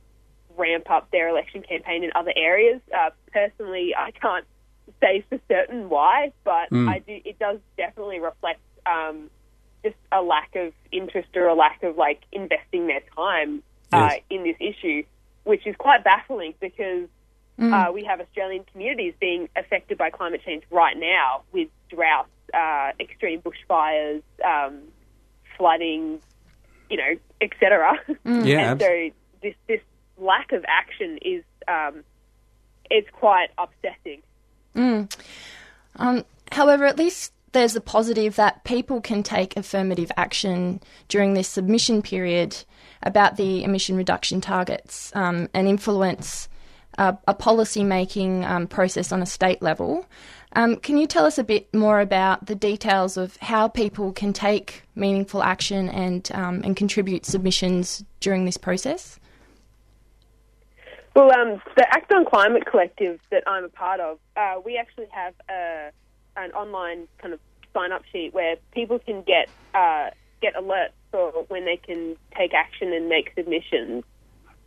ramp 0.58 0.90
up 0.90 1.10
their 1.10 1.28
election 1.28 1.62
campaign 1.62 2.04
in 2.04 2.10
other 2.14 2.32
areas. 2.36 2.80
Uh, 2.94 3.10
personally, 3.32 3.94
I 3.96 4.10
can't 4.10 4.44
say 5.00 5.24
for 5.28 5.38
certain 5.48 5.88
why, 5.88 6.32
but 6.44 6.70
Mm. 6.70 6.88
I 6.88 6.98
do. 6.98 7.20
It 7.24 7.38
does 7.38 7.58
definitely 7.76 8.20
reflect 8.20 8.60
um, 8.86 9.30
just 9.84 9.96
a 10.12 10.20
lack 10.22 10.54
of 10.56 10.72
interest 10.90 11.28
or 11.36 11.46
a 11.46 11.54
lack 11.54 11.82
of 11.82 11.96
like 11.96 12.20
investing 12.32 12.86
their 12.88 13.02
time 13.14 13.62
uh, 13.92 14.10
Yes. 14.14 14.20
in 14.30 14.42
this 14.44 14.56
issue, 14.60 15.02
which 15.44 15.66
is 15.66 15.76
quite 15.76 16.04
baffling 16.04 16.54
because 16.60 17.08
uh, 17.60 17.90
we 17.92 18.04
have 18.04 18.20
Australian 18.20 18.64
communities 18.72 19.14
being 19.20 19.48
affected 19.56 19.98
by 19.98 20.10
climate 20.10 20.40
change 20.44 20.62
right 20.70 20.96
now 20.96 21.42
with 21.52 21.68
droughts, 21.90 22.28
uh, 22.54 22.92
extreme 23.00 23.42
bushfires, 23.42 24.22
um, 24.44 24.78
flooding, 25.56 26.20
you 26.88 26.96
know, 26.96 27.14
etc. 27.40 27.98
Yeah, 28.24 28.70
and 28.72 28.80
so 28.80 29.10
this 29.42 29.54
this 29.66 29.80
lack 30.18 30.52
of 30.52 30.64
action 30.68 31.18
is 31.22 31.44
um, 31.66 32.04
it's 32.90 33.08
quite 33.10 33.48
upsetting. 33.58 34.22
Um, 35.96 36.24
however, 36.52 36.84
at 36.84 36.98
least 36.98 37.32
there's 37.52 37.76
a 37.76 37.80
positive 37.80 38.36
that 38.36 38.64
people 38.64 39.00
can 39.00 39.22
take 39.22 39.56
affirmative 39.56 40.12
action 40.16 40.80
during 41.08 41.34
this 41.34 41.48
submission 41.48 42.02
period 42.02 42.56
about 43.02 43.36
the 43.36 43.64
emission 43.64 43.96
reduction 43.96 44.40
targets 44.40 45.12
um, 45.14 45.48
and 45.54 45.68
influence 45.68 46.48
uh, 46.98 47.12
a 47.26 47.34
policy 47.34 47.84
making 47.84 48.44
um, 48.44 48.66
process 48.66 49.12
on 49.12 49.22
a 49.22 49.26
state 49.26 49.62
level. 49.62 50.04
Um, 50.54 50.76
can 50.76 50.96
you 50.96 51.06
tell 51.06 51.24
us 51.24 51.38
a 51.38 51.44
bit 51.44 51.72
more 51.74 52.00
about 52.00 52.46
the 52.46 52.54
details 52.54 53.16
of 53.16 53.36
how 53.36 53.68
people 53.68 54.12
can 54.12 54.32
take 54.32 54.82
meaningful 54.94 55.42
action 55.42 55.88
and 55.90 56.28
um, 56.32 56.62
and 56.64 56.76
contribute 56.76 57.24
submissions 57.24 58.04
during 58.20 58.44
this 58.44 58.56
process? 58.56 59.20
Well, 61.18 61.32
um, 61.32 61.60
the 61.74 61.84
Act 61.90 62.12
on 62.12 62.24
Climate 62.26 62.64
Collective 62.64 63.18
that 63.32 63.42
I'm 63.44 63.64
a 63.64 63.68
part 63.68 63.98
of, 63.98 64.20
uh, 64.36 64.60
we 64.64 64.76
actually 64.76 65.08
have 65.10 65.34
a, 65.50 65.90
an 66.36 66.52
online 66.52 67.08
kind 67.20 67.34
of 67.34 67.40
sign 67.74 67.90
up 67.90 68.02
sheet 68.12 68.32
where 68.32 68.54
people 68.70 69.00
can 69.00 69.22
get 69.22 69.48
uh, 69.74 70.10
get 70.40 70.54
alerts 70.54 70.92
for 71.10 71.32
when 71.48 71.64
they 71.64 71.76
can 71.76 72.14
take 72.36 72.54
action 72.54 72.92
and 72.92 73.08
make 73.08 73.32
submissions. 73.36 74.04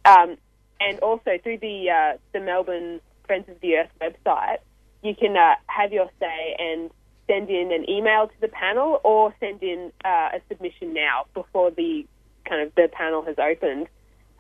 Um, 0.03 0.35
and 0.81 0.99
also 0.99 1.37
through 1.41 1.59
the 1.59 1.89
uh, 1.89 2.17
the 2.33 2.41
Melbourne 2.41 2.99
Friends 3.25 3.47
of 3.47 3.57
the 3.61 3.77
Earth 3.77 3.91
website, 4.01 4.57
you 5.03 5.15
can 5.15 5.37
uh, 5.37 5.55
have 5.67 5.93
your 5.93 6.09
say 6.19 6.57
and 6.59 6.89
send 7.27 7.49
in 7.49 7.71
an 7.71 7.89
email 7.89 8.27
to 8.27 8.41
the 8.41 8.49
panel 8.49 8.99
or 9.05 9.33
send 9.39 9.63
in 9.63 9.93
uh, 10.03 10.31
a 10.33 10.41
submission 10.49 10.93
now 10.93 11.27
before 11.33 11.71
the 11.71 12.05
kind 12.43 12.61
of 12.61 12.75
the 12.75 12.89
panel 12.91 13.23
has 13.23 13.37
opened. 13.39 13.87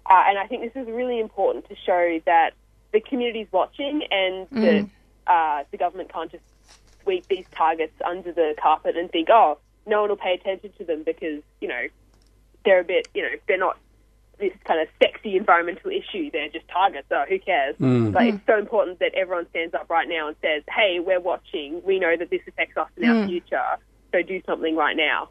Uh, 0.05 0.23
and 0.27 0.37
I 0.37 0.47
think 0.47 0.73
this 0.73 0.81
is 0.81 0.87
really 0.89 1.19
important 1.19 1.67
to 1.69 1.75
show 1.75 2.19
that 2.25 2.51
the 2.91 2.99
community's 2.99 3.47
watching 3.51 4.03
and 4.11 4.47
that 4.51 4.89
uh, 5.27 5.63
the 5.71 5.77
government 5.77 6.11
can't 6.11 6.31
just 6.31 6.43
sweep 7.03 7.27
these 7.27 7.45
targets 7.55 7.93
under 8.05 8.31
the 8.31 8.55
carpet 8.61 8.97
and 8.97 9.09
think, 9.11 9.29
oh, 9.29 9.57
no 9.85 10.01
one 10.01 10.09
will 10.09 10.17
pay 10.17 10.33
attention 10.33 10.71
to 10.77 10.83
them 10.85 11.03
because, 11.03 11.41
you 11.59 11.67
know, 11.67 11.87
they're 12.65 12.81
a 12.81 12.83
bit, 12.83 13.07
you 13.13 13.21
know, 13.21 13.29
they're 13.47 13.57
not 13.57 13.77
this 14.39 14.51
kind 14.65 14.81
of 14.81 14.87
sexy 15.01 15.37
environmental 15.37 15.91
issue. 15.91 16.29
They're 16.31 16.49
just 16.49 16.67
targets. 16.67 17.07
So 17.09 17.23
who 17.29 17.39
cares? 17.39 17.75
But 18.11 18.23
it's 18.23 18.45
so 18.45 18.57
important 18.57 18.99
that 18.99 19.13
everyone 19.15 19.47
stands 19.51 19.73
up 19.73 19.89
right 19.89 20.07
now 20.09 20.27
and 20.27 20.35
says, 20.41 20.63
hey, 20.67 20.99
we're 20.99 21.19
watching. 21.19 21.81
We 21.85 21.99
know 21.99 22.15
that 22.17 22.29
this 22.29 22.41
affects 22.47 22.75
us 22.75 22.89
in 22.97 23.07
our 23.07 23.27
future. 23.27 23.77
So 24.11 24.21
do 24.21 24.41
something 24.45 24.75
right 24.75 24.97
now. 24.97 25.29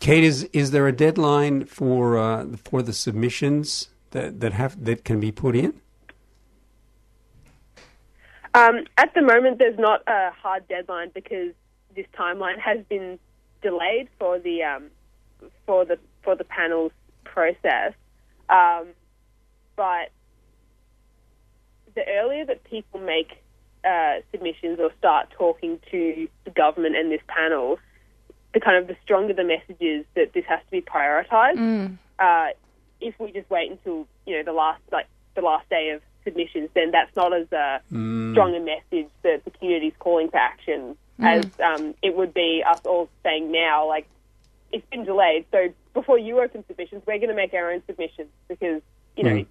Kate, 0.00 0.24
is 0.24 0.44
is 0.54 0.70
there 0.70 0.88
a 0.88 0.92
deadline 0.92 1.66
for 1.66 2.18
uh, 2.18 2.46
for 2.64 2.80
the 2.82 2.94
submissions 2.94 3.89
that 4.10 4.40
that 4.40 4.52
have 4.52 4.84
that 4.84 5.04
can 5.04 5.20
be 5.20 5.32
put 5.32 5.56
in? 5.56 5.80
Um, 8.54 8.84
at 8.96 9.14
the 9.14 9.22
moment, 9.22 9.58
there's 9.58 9.78
not 9.78 10.02
a 10.06 10.30
hard 10.32 10.66
deadline 10.68 11.10
because 11.14 11.52
this 11.94 12.06
timeline 12.18 12.58
has 12.58 12.78
been 12.88 13.18
delayed 13.62 14.08
for 14.18 14.38
the 14.38 14.62
um, 14.62 14.90
for 15.66 15.84
the 15.84 15.98
for 16.22 16.34
the 16.34 16.44
panel's 16.44 16.92
process. 17.24 17.92
Um, 18.48 18.88
but 19.76 20.10
the 21.94 22.02
earlier 22.08 22.44
that 22.44 22.64
people 22.64 23.00
make 23.00 23.42
uh, 23.84 24.16
submissions 24.32 24.78
or 24.80 24.90
start 24.98 25.30
talking 25.30 25.78
to 25.90 26.28
the 26.44 26.50
government 26.50 26.96
and 26.96 27.10
this 27.10 27.22
panel, 27.28 27.78
the 28.52 28.60
kind 28.60 28.76
of 28.76 28.88
the 28.88 28.96
stronger 29.02 29.32
the 29.32 29.44
message 29.44 29.80
is 29.80 30.04
that 30.16 30.32
this 30.32 30.44
has 30.48 30.60
to 30.64 30.70
be 30.70 30.80
prioritised. 30.80 31.56
Uh, 32.18 32.48
if 33.00 33.18
we 33.18 33.32
just 33.32 33.48
wait 33.50 33.70
until 33.70 34.06
you 34.26 34.36
know 34.36 34.42
the 34.42 34.52
last 34.52 34.82
like 34.92 35.06
the 35.34 35.42
last 35.42 35.68
day 35.68 35.90
of 35.90 36.02
submissions, 36.24 36.68
then 36.74 36.90
that's 36.90 37.14
not 37.16 37.32
as 37.32 37.50
a 37.52 37.80
strong 37.88 38.54
a 38.54 38.60
message 38.60 39.10
that 39.22 39.44
the 39.44 39.50
community 39.50 39.88
is 39.88 39.94
calling 39.98 40.28
for 40.30 40.36
action 40.36 40.96
mm. 41.20 41.26
as 41.26 41.46
um, 41.60 41.94
it 42.02 42.16
would 42.16 42.34
be 42.34 42.62
us 42.68 42.80
all 42.84 43.08
saying 43.22 43.50
now. 43.50 43.88
Like 43.88 44.06
it's 44.72 44.86
been 44.90 45.04
delayed, 45.04 45.46
so 45.50 45.68
before 45.94 46.18
you 46.18 46.40
open 46.40 46.64
submissions, 46.66 47.02
we're 47.06 47.18
going 47.18 47.28
to 47.28 47.34
make 47.34 47.54
our 47.54 47.72
own 47.72 47.82
submissions 47.86 48.28
because 48.48 48.82
you 49.16 49.24
know 49.24 49.30
mm. 49.30 49.46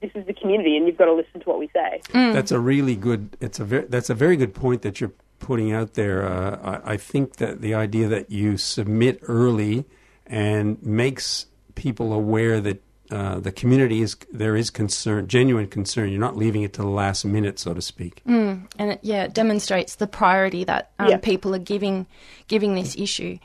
this 0.00 0.10
is 0.14 0.26
the 0.26 0.34
community, 0.34 0.76
and 0.76 0.86
you've 0.86 0.98
got 0.98 1.06
to 1.06 1.14
listen 1.14 1.40
to 1.40 1.48
what 1.48 1.58
we 1.58 1.68
say. 1.68 2.00
That's 2.12 2.52
a 2.52 2.60
really 2.60 2.96
good. 2.96 3.36
It's 3.40 3.60
a 3.60 3.64
very, 3.64 3.86
that's 3.86 4.10
a 4.10 4.14
very 4.14 4.36
good 4.36 4.54
point 4.54 4.82
that 4.82 5.00
you're 5.00 5.12
putting 5.38 5.72
out 5.72 5.94
there. 5.94 6.26
Uh, 6.26 6.80
I, 6.84 6.92
I 6.92 6.96
think 6.96 7.36
that 7.36 7.60
the 7.60 7.74
idea 7.74 8.08
that 8.08 8.30
you 8.30 8.56
submit 8.56 9.18
early 9.22 9.84
and 10.26 10.82
makes 10.82 11.46
people 11.74 12.12
aware 12.12 12.60
that 12.60 12.82
uh, 13.12 13.38
the 13.40 13.52
community 13.52 14.00
is 14.02 14.16
there 14.32 14.56
is 14.56 14.70
concern, 14.70 15.28
genuine 15.28 15.68
concern. 15.68 16.10
You're 16.10 16.20
not 16.20 16.36
leaving 16.36 16.62
it 16.62 16.72
to 16.74 16.82
the 16.82 16.88
last 16.88 17.24
minute, 17.24 17.58
so 17.58 17.74
to 17.74 17.82
speak. 17.82 18.22
and 18.26 18.66
it, 18.78 19.00
yeah, 19.02 19.24
it 19.24 19.34
demonstrates 19.34 19.96
the 19.96 20.06
priority 20.06 20.64
that 20.64 20.90
um, 20.98 21.08
Yeah. 21.10 21.18
people 21.18 21.54
are 21.54 21.58
giving 21.72 22.06
giving 22.48 22.74
this 22.74 22.96
issue. 22.96 23.38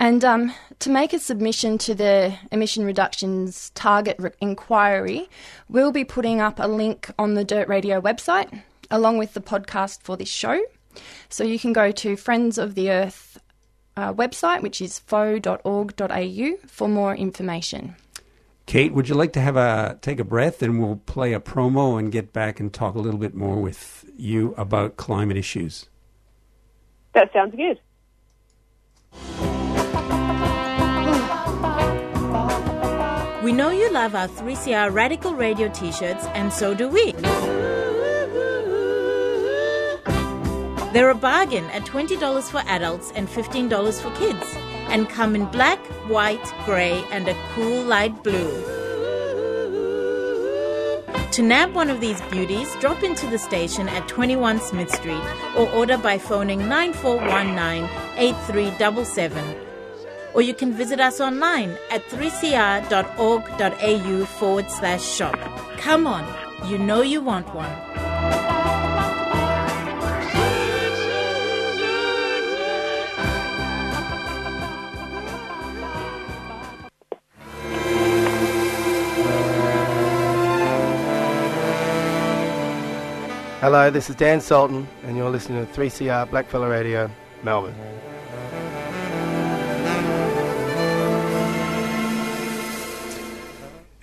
And 0.00 0.24
um, 0.24 0.52
to 0.78 0.90
make 0.90 1.12
a 1.12 1.18
submission 1.18 1.76
to 1.78 1.92
the 1.94 2.32
emission 2.52 2.84
reductions 2.84 3.70
target 3.74 4.14
re- 4.20 4.30
inquiry, 4.40 5.28
we'll 5.68 5.90
be 5.90 6.04
putting 6.04 6.40
up 6.40 6.60
a 6.60 6.68
link 6.68 7.10
on 7.18 7.34
the 7.34 7.44
Dirt 7.44 7.66
Radio 7.68 8.00
website 8.00 8.62
along 8.92 9.18
with 9.18 9.34
the 9.34 9.40
podcast 9.40 10.02
for 10.02 10.16
this 10.16 10.28
show. 10.28 10.60
So 11.28 11.42
you 11.42 11.58
can 11.58 11.72
go 11.72 11.90
to 11.90 12.16
Friends 12.16 12.58
of 12.58 12.74
the 12.76 12.90
Earth 12.90 13.38
uh, 13.96 14.12
website, 14.14 14.62
which 14.62 14.80
is 14.80 15.00
foe.org.au, 15.00 16.56
for 16.66 16.88
more 16.88 17.14
information. 17.16 17.96
Kate, 18.68 18.92
would 18.92 19.08
you 19.08 19.14
like 19.14 19.32
to 19.32 19.40
have 19.40 19.56
a 19.56 19.98
take 20.02 20.20
a 20.20 20.24
breath, 20.24 20.60
and 20.60 20.78
we'll 20.78 20.96
play 21.06 21.32
a 21.32 21.40
promo 21.40 21.98
and 21.98 22.12
get 22.12 22.34
back 22.34 22.60
and 22.60 22.70
talk 22.70 22.94
a 22.94 22.98
little 22.98 23.18
bit 23.18 23.34
more 23.34 23.56
with 23.56 24.04
you 24.14 24.54
about 24.58 24.98
climate 24.98 25.38
issues. 25.38 25.86
That 27.14 27.32
sounds 27.32 27.54
good. 27.56 27.80
We 33.42 33.52
know 33.54 33.70
you 33.70 33.90
love 33.90 34.14
our 34.14 34.28
3CR 34.28 34.92
Radical 34.92 35.34
Radio 35.34 35.70
t 35.70 35.90
shirts, 35.90 36.26
and 36.34 36.52
so 36.52 36.74
do 36.74 36.88
we. 36.88 37.12
They're 40.92 41.08
a 41.08 41.14
bargain 41.14 41.64
at 41.70 41.86
$20 41.86 42.50
for 42.50 42.62
adults 42.66 43.12
and 43.14 43.28
$15 43.28 44.02
for 44.02 44.10
kids, 44.18 44.54
and 44.88 45.08
come 45.08 45.34
in 45.34 45.46
black, 45.46 45.78
white, 46.08 46.44
grey, 46.64 47.02
and 47.10 47.28
a 47.28 47.34
cool 47.54 47.82
light 47.84 48.22
blue. 48.22 48.50
To 51.32 51.42
nab 51.42 51.74
one 51.74 51.90
of 51.90 52.00
these 52.00 52.20
beauties, 52.22 52.74
drop 52.76 53.02
into 53.02 53.26
the 53.26 53.38
station 53.38 53.88
at 53.88 54.08
21 54.08 54.60
Smith 54.60 54.90
Street 54.90 55.22
or 55.56 55.68
order 55.70 55.96
by 55.96 56.18
phoning 56.18 56.68
9419 56.68 57.88
8377 58.16 59.68
or 60.34 60.42
you 60.42 60.52
can 60.54 60.72
visit 60.72 61.00
us 61.00 61.20
online 61.20 61.76
at 61.90 62.04
3cr.org.au 62.10 64.24
forward 64.24 64.70
slash 64.70 65.04
shop. 65.04 65.36
Come 65.78 66.06
on, 66.06 66.24
you 66.68 66.78
know 66.78 67.02
you 67.02 67.20
want 67.20 67.52
one. 67.54 67.87
Hello, 83.60 83.90
this 83.90 84.08
is 84.08 84.14
Dan 84.14 84.40
Sultan, 84.40 84.86
and 85.02 85.16
you're 85.16 85.30
listening 85.30 85.66
to 85.66 85.72
3CR 85.72 86.28
Blackfella 86.28 86.70
Radio, 86.70 87.10
Melbourne. 87.42 87.74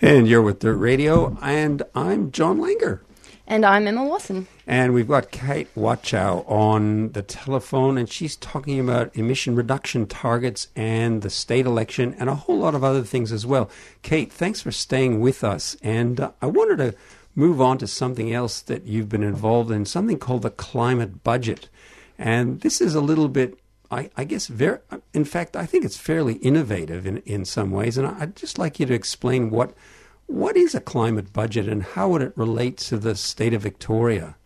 And 0.01 0.27
you're 0.27 0.41
with 0.41 0.59
Dirt 0.59 0.75
Radio, 0.75 1.37
and 1.41 1.83
I'm 1.95 2.31
John 2.31 2.59
Langer. 2.59 2.99
And 3.47 3.65
I'm 3.65 3.87
Emma 3.87 4.03
Watson. 4.03 4.47
And 4.67 4.93
we've 4.93 5.07
got 5.07 5.31
Kate 5.31 5.73
Watchow 5.73 6.43
on 6.51 7.13
the 7.13 7.21
telephone, 7.21 7.97
and 7.97 8.09
she's 8.09 8.35
talking 8.35 8.77
about 8.77 9.15
emission 9.15 9.55
reduction 9.55 10.05
targets 10.05 10.67
and 10.75 11.21
the 11.21 11.29
state 11.29 11.65
election 11.65 12.13
and 12.19 12.27
a 12.27 12.35
whole 12.35 12.57
lot 12.57 12.75
of 12.75 12.83
other 12.83 13.03
things 13.03 13.31
as 13.31 13.45
well. 13.45 13.69
Kate, 14.01 14.33
thanks 14.33 14.59
for 14.59 14.73
staying 14.73 15.21
with 15.21 15.45
us. 15.45 15.77
And 15.81 16.19
uh, 16.19 16.31
I 16.41 16.47
wanted 16.47 16.77
to 16.79 16.97
move 17.35 17.61
on 17.61 17.77
to 17.77 17.87
something 17.87 18.33
else 18.33 18.61
that 18.61 18.85
you've 18.85 19.09
been 19.09 19.23
involved 19.23 19.69
in, 19.69 19.85
something 19.85 20.17
called 20.17 20.41
the 20.41 20.49
climate 20.49 21.23
budget. 21.23 21.69
And 22.17 22.61
this 22.61 22.79
is 22.79 22.95
a 22.95 23.01
little 23.01 23.27
bit, 23.27 23.59
I, 23.91 24.09
I 24.15 24.23
guess, 24.23 24.47
very, 24.47 24.79
in 25.13 25.25
fact, 25.25 25.55
I 25.55 25.65
think 25.65 25.83
it's 25.83 25.97
fairly 25.97 26.35
innovative 26.35 27.05
in, 27.05 27.17
in 27.19 27.43
some 27.43 27.71
ways. 27.71 27.97
And 27.97 28.07
I'd 28.07 28.35
just 28.35 28.57
like 28.57 28.79
you 28.79 28.85
to 28.85 28.93
explain 28.93 29.49
what, 29.49 29.73
what 30.27 30.55
is 30.55 30.73
a 30.73 30.79
climate 30.79 31.33
budget 31.33 31.67
and 31.67 31.83
how 31.83 32.09
would 32.09 32.21
it 32.21 32.33
relate 32.37 32.77
to 32.77 32.97
the 32.97 33.15
state 33.15 33.53
of 33.53 33.61
Victoria? 33.61 34.37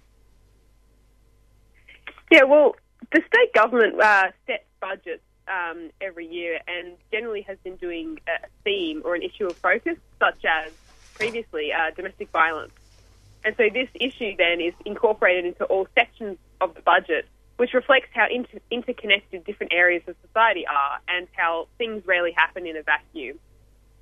Yeah, 2.31 2.43
well, 2.43 2.75
the 3.12 3.22
state 3.27 3.53
government 3.53 4.01
uh, 4.01 4.31
sets 4.48 4.63
budgets 4.79 5.24
um, 5.48 5.89
every 6.01 6.27
year 6.27 6.60
and 6.67 6.96
generally 7.12 7.41
has 7.41 7.58
been 7.63 7.75
doing 7.75 8.19
a 8.27 8.48
theme 8.63 9.01
or 9.03 9.15
an 9.15 9.24
issue 9.24 9.48
of 9.48 9.55
focus, 9.58 9.98
such 10.19 10.46
as 10.46 10.72
previously 11.15 11.72
uh, 11.74 11.91
domestic 11.96 12.29
violence. 12.29 12.72
And 13.43 13.55
so 13.58 13.63
this 13.74 13.89
issue 13.96 14.36
then 14.38 14.60
is 14.60 14.74
incorporated 14.86 15.46
into 15.46 15.63
all 15.65 15.88
sections 15.96 16.38
of 16.60 16.74
the 16.75 16.81
budget, 16.81 17.25
which 17.58 17.74
reflects 17.74 18.10
how 18.13 18.27
inter- 18.29 18.60
interconnected 18.69 19.46
different 19.46 19.74
areas 19.74 20.03
of 20.08 20.15
society 20.25 20.65
are 20.67 21.00
and 21.08 21.27
how 21.34 21.67
things 21.77 22.05
rarely 22.05 22.31
happen 22.31 22.67
in 22.67 22.75
a 22.75 22.84
vacuum. 22.84 23.39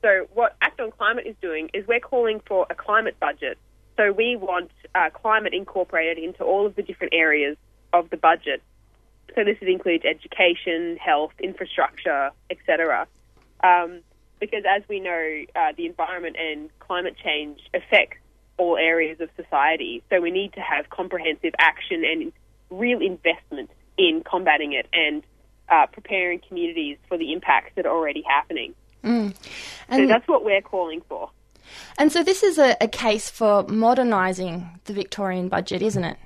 So 0.02 0.28
what 0.34 0.56
Act 0.62 0.80
on 0.80 0.92
Climate 0.92 1.26
is 1.28 1.36
doing 1.42 1.70
is 1.74 1.88
we're 1.88 2.00
calling 2.00 2.40
for 2.46 2.66
a 2.70 2.76
climate 2.76 3.20
budget. 3.20 3.58
So 3.96 4.12
we 4.12 4.36
want 4.36 4.72
uh, 4.94 5.10
climate 5.10 5.54
incorporated 5.54 6.24
into 6.24 6.44
all 6.44 6.66
of 6.66 6.76
the 6.76 6.84
different 6.84 7.14
areas 7.14 7.58
of 7.94 8.10
the 8.10 8.18
budget. 8.18 8.62
So 9.36 9.44
this 9.44 9.58
includes 9.62 10.06
education, 10.06 10.98
health, 10.98 11.34
infrastructure, 11.40 12.32
etc. 12.50 13.08
Um, 13.64 14.02
because 14.40 14.64
as 14.68 14.84
we 14.88 15.00
know, 15.00 15.44
uh, 15.56 15.74
the 15.76 15.88
environment 15.88 16.38
and 16.40 16.70
climate 16.80 17.16
change 17.24 17.60
affects 17.74 18.18
all 18.58 18.78
areas 18.78 19.20
of 19.22 19.30
society. 19.36 20.04
So 20.10 20.22
we 20.22 20.32
need 20.32 20.54
to 20.54 20.62
have 20.62 20.90
comprehensive 20.90 21.54
action 21.60 22.04
and 22.04 22.34
real 22.70 23.02
investment 23.02 23.70
in 23.98 24.24
combating 24.26 24.74
it 24.74 24.88
and 24.94 25.24
uh, 25.70 25.86
preparing 25.88 26.40
communities 26.48 26.98
for 27.08 27.18
the 27.18 27.34
impacts 27.34 27.72
that 27.76 27.86
are 27.86 27.96
already 27.96 28.24
happening. 28.28 28.74
Mm. 29.04 29.34
so 29.90 30.08
that's 30.08 30.28
what 30.28 30.44
we're 30.44 30.62
calling 30.62 31.02
for. 31.08 31.30
And 31.98 32.12
so 32.12 32.24
this 32.24 32.44
is 32.44 32.58
a, 32.58 32.76
a 32.82 32.88
case 32.88 33.30
for 33.30 33.64
modernising 33.64 34.80
the 34.86 34.94
Victorian 34.94 35.50
budget, 35.50 35.82
isn't 35.82 36.04
it? 36.04 36.18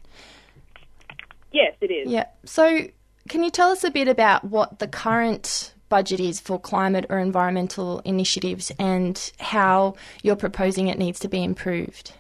Yes, 1.52 1.76
it 1.82 1.92
is. 1.92 2.10
Yeah. 2.10 2.26
So 2.46 2.88
can 3.28 3.44
you 3.44 3.52
tell 3.52 3.70
us 3.72 3.84
a 3.84 3.92
bit 3.92 4.08
about 4.08 4.44
what 4.46 4.80
the 4.80 4.88
current 4.88 5.74
budget 5.90 6.20
is 6.20 6.40
for 6.40 6.60
climate 6.60 7.06
or 7.10 7.20
environmental 7.20 8.00
initiatives 8.00 8.72
and 8.80 9.32
how 9.40 9.96
you're 10.24 10.36
proposing 10.36 10.88
it 10.88 10.98
needs 10.98 11.20
to 11.20 11.28
be 11.28 11.44
improved? 11.44 12.14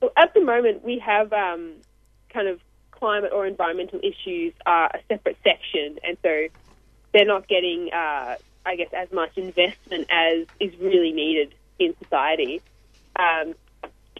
Well, 0.00 0.12
at 0.16 0.34
the 0.34 0.40
moment, 0.40 0.84
we 0.84 0.98
have 1.00 1.32
um, 1.32 1.72
kind 2.30 2.48
of 2.48 2.60
climate 2.90 3.32
or 3.32 3.46
environmental 3.46 4.00
issues 4.02 4.52
are 4.66 4.86
a 4.86 5.00
separate 5.08 5.36
section, 5.42 5.98
and 6.04 6.16
so 6.22 6.48
they're 7.12 7.24
not 7.24 7.48
getting, 7.48 7.90
uh, 7.92 8.36
I 8.66 8.76
guess, 8.76 8.92
as 8.92 9.10
much 9.12 9.36
investment 9.36 10.06
as 10.10 10.46
is 10.60 10.76
really 10.78 11.12
needed 11.12 11.54
in 11.78 11.94
society. 12.02 12.60
Um, 13.16 13.54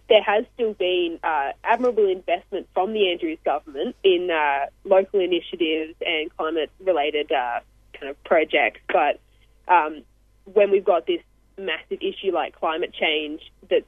there 0.08 0.22
has 0.22 0.44
still 0.54 0.72
been 0.72 1.18
uh, 1.22 1.52
admirable 1.62 2.08
investment 2.08 2.66
from 2.72 2.94
the 2.94 3.10
Andrews 3.10 3.38
government 3.44 3.94
in 4.02 4.30
uh, 4.30 4.66
local 4.84 5.20
initiatives 5.20 5.94
and 6.04 6.34
climate-related 6.36 7.30
uh, 7.30 7.60
kind 7.92 8.08
of 8.08 8.24
projects, 8.24 8.80
but 8.88 9.20
um, 9.68 10.02
when 10.44 10.70
we've 10.70 10.84
got 10.84 11.06
this 11.06 11.20
massive 11.58 11.98
issue 12.00 12.32
like 12.32 12.54
climate 12.54 12.94
change 12.94 13.42
that's 13.68 13.84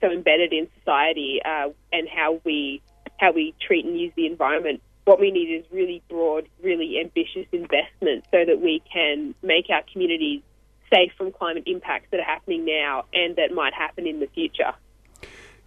so 0.00 0.10
embedded 0.10 0.52
in 0.52 0.68
society 0.78 1.40
uh, 1.44 1.70
and 1.92 2.08
how 2.08 2.40
we 2.44 2.82
how 3.18 3.32
we 3.32 3.54
treat 3.64 3.84
and 3.84 3.98
use 3.98 4.12
the 4.16 4.26
environment, 4.26 4.82
what 5.04 5.20
we 5.20 5.30
need 5.30 5.48
is 5.48 5.64
really 5.70 6.02
broad, 6.08 6.48
really 6.62 6.98
ambitious 7.00 7.46
investment 7.52 8.24
so 8.30 8.44
that 8.44 8.60
we 8.60 8.82
can 8.92 9.34
make 9.42 9.70
our 9.70 9.82
communities 9.92 10.42
safe 10.92 11.12
from 11.16 11.30
climate 11.32 11.62
impacts 11.66 12.08
that 12.10 12.20
are 12.20 12.24
happening 12.24 12.64
now 12.64 13.04
and 13.14 13.36
that 13.36 13.52
might 13.52 13.74
happen 13.74 14.06
in 14.06 14.20
the 14.20 14.26
future. 14.28 14.72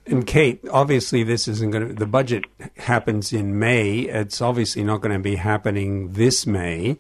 And 0.06 0.28
Kate, 0.28 0.60
obviously, 0.70 1.24
this 1.24 1.48
isn't 1.48 1.72
going 1.72 1.88
to. 1.88 1.94
The 1.94 2.06
budget 2.06 2.44
happens 2.78 3.34
in 3.34 3.58
May. 3.58 4.02
It's 4.02 4.40
obviously 4.40 4.84
not 4.84 5.02
going 5.02 5.14
to 5.14 5.20
be 5.20 5.36
happening 5.36 6.14
this 6.14 6.46
May. 6.46 6.98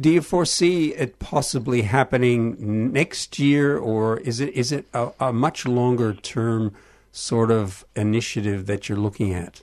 Do 0.00 0.10
you 0.10 0.22
foresee 0.22 0.94
it 0.94 1.18
possibly 1.18 1.82
happening 1.82 2.92
next 2.92 3.38
year, 3.38 3.76
or 3.76 4.18
is 4.18 4.40
it 4.40 4.54
is 4.54 4.72
it 4.72 4.86
a, 4.94 5.10
a 5.20 5.32
much 5.32 5.66
longer 5.66 6.14
term 6.14 6.74
sort 7.12 7.50
of 7.50 7.84
initiative 7.94 8.66
that 8.66 8.88
you're 8.88 8.98
looking 8.98 9.34
at? 9.34 9.62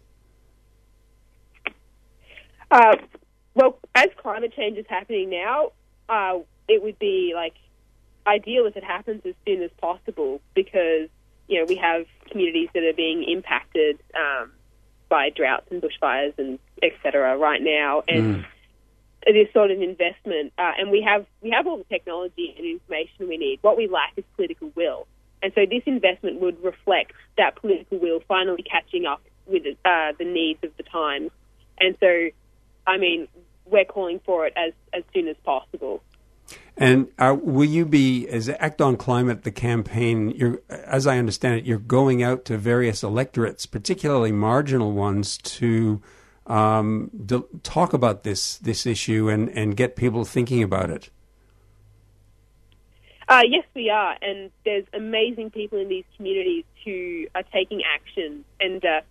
Uh, 2.70 2.98
well, 3.54 3.80
as 3.96 4.10
climate 4.18 4.54
change 4.56 4.78
is 4.78 4.86
happening 4.90 5.30
now, 5.30 5.72
uh, 6.10 6.40
it 6.68 6.84
would 6.84 7.00
be 7.00 7.32
like 7.34 7.54
ideal 8.28 8.66
if 8.66 8.76
it 8.76 8.84
happens 8.84 9.22
as 9.26 9.34
soon 9.46 9.62
as 9.62 9.72
possible 9.80 10.42
because 10.54 11.10
you 11.48 11.60
know 11.60 11.66
we 11.68 11.76
have 11.76 12.06
communities 12.30 12.70
that 12.74 12.84
are 12.84 12.94
being 12.94 13.24
impacted 13.24 14.00
um, 14.16 14.52
by 15.10 15.30
droughts 15.30 15.68
and 15.72 15.82
bushfires 15.82 16.34
and 16.38 16.60
etc. 16.84 17.38
right 17.38 17.62
now, 17.62 18.04
and 18.08 18.38
mm. 18.38 18.46
This 19.34 19.52
sort 19.54 19.72
of 19.72 19.82
investment, 19.82 20.54
uh, 20.58 20.72
and 20.78 20.92
we 20.92 21.02
have 21.02 21.26
we 21.42 21.52
have 21.52 21.68
all 21.68 21.78
the 21.78 21.84
technology 21.86 22.54
and 22.58 22.66
information 22.66 23.28
we 23.28 23.38
need. 23.38 23.60
What 23.62 23.78
we 23.78 23.88
lack 23.88 24.14
is 24.18 24.24
political 24.36 24.72
will, 24.76 25.08
and 25.42 25.52
so 25.56 25.66
this 25.66 25.84
investment 25.86 26.42
would 26.42 26.64
reflect 26.64 27.14
that 27.38 27.56
political 27.56 27.98
will 27.98 28.22
finally 28.28 28.64
catching 28.64 29.06
up 29.06 29.22
with 29.48 29.64
uh, 29.86 30.14
the 30.18 30.26
needs 30.26 30.64
of 30.64 30.76
the 30.78 30.84
times, 30.84 31.32
and 31.80 31.98
so 32.00 32.30
I 32.88 32.98
mean, 32.98 33.28
we're 33.66 33.86
calling 33.86 34.20
for 34.26 34.46
it 34.46 34.54
as, 34.56 34.74
as 34.94 35.04
soon 35.14 35.28
as 35.28 35.36
possible. 35.44 36.02
And 36.78 37.08
uh, 37.18 37.36
will 37.42 37.66
you 37.66 37.86
be, 37.86 38.28
as 38.28 38.50
Act 38.50 38.82
on 38.82 38.98
Climate, 38.98 39.44
the 39.44 39.52
campaign, 39.52 40.60
as 40.70 41.08
I 41.08 41.18
understand 41.18 41.56
it, 41.56 41.66
you're 41.66 41.80
going 41.80 42.22
out 42.22 42.46
to 42.46 42.58
various 42.58 43.02
electorates, 43.02 43.66
particularly 43.66 44.32
marginal 44.32 44.92
ones, 44.92 45.38
to 45.38 46.02
um, 46.48 47.10
talk 47.64 47.94
about 47.94 48.24
this 48.24 48.58
this 48.58 48.86
issue 48.86 49.30
and, 49.30 49.50
and 49.50 49.76
get 49.76 49.96
people 49.96 50.26
thinking 50.26 50.62
about 50.64 50.90
it? 50.90 51.10
Uh, 53.28 53.42
yes, 53.48 53.66
we 53.74 53.90
are. 53.90 54.16
And 54.22 54.52
there's 54.64 54.86
amazing 54.94 55.50
people 55.50 55.80
in 55.80 55.90
these 55.90 56.06
communities 56.16 56.64
who 56.84 57.26
are 57.34 57.44
taking 57.52 57.82
action. 57.84 58.46
And 58.60 58.84
uh, 58.86 59.02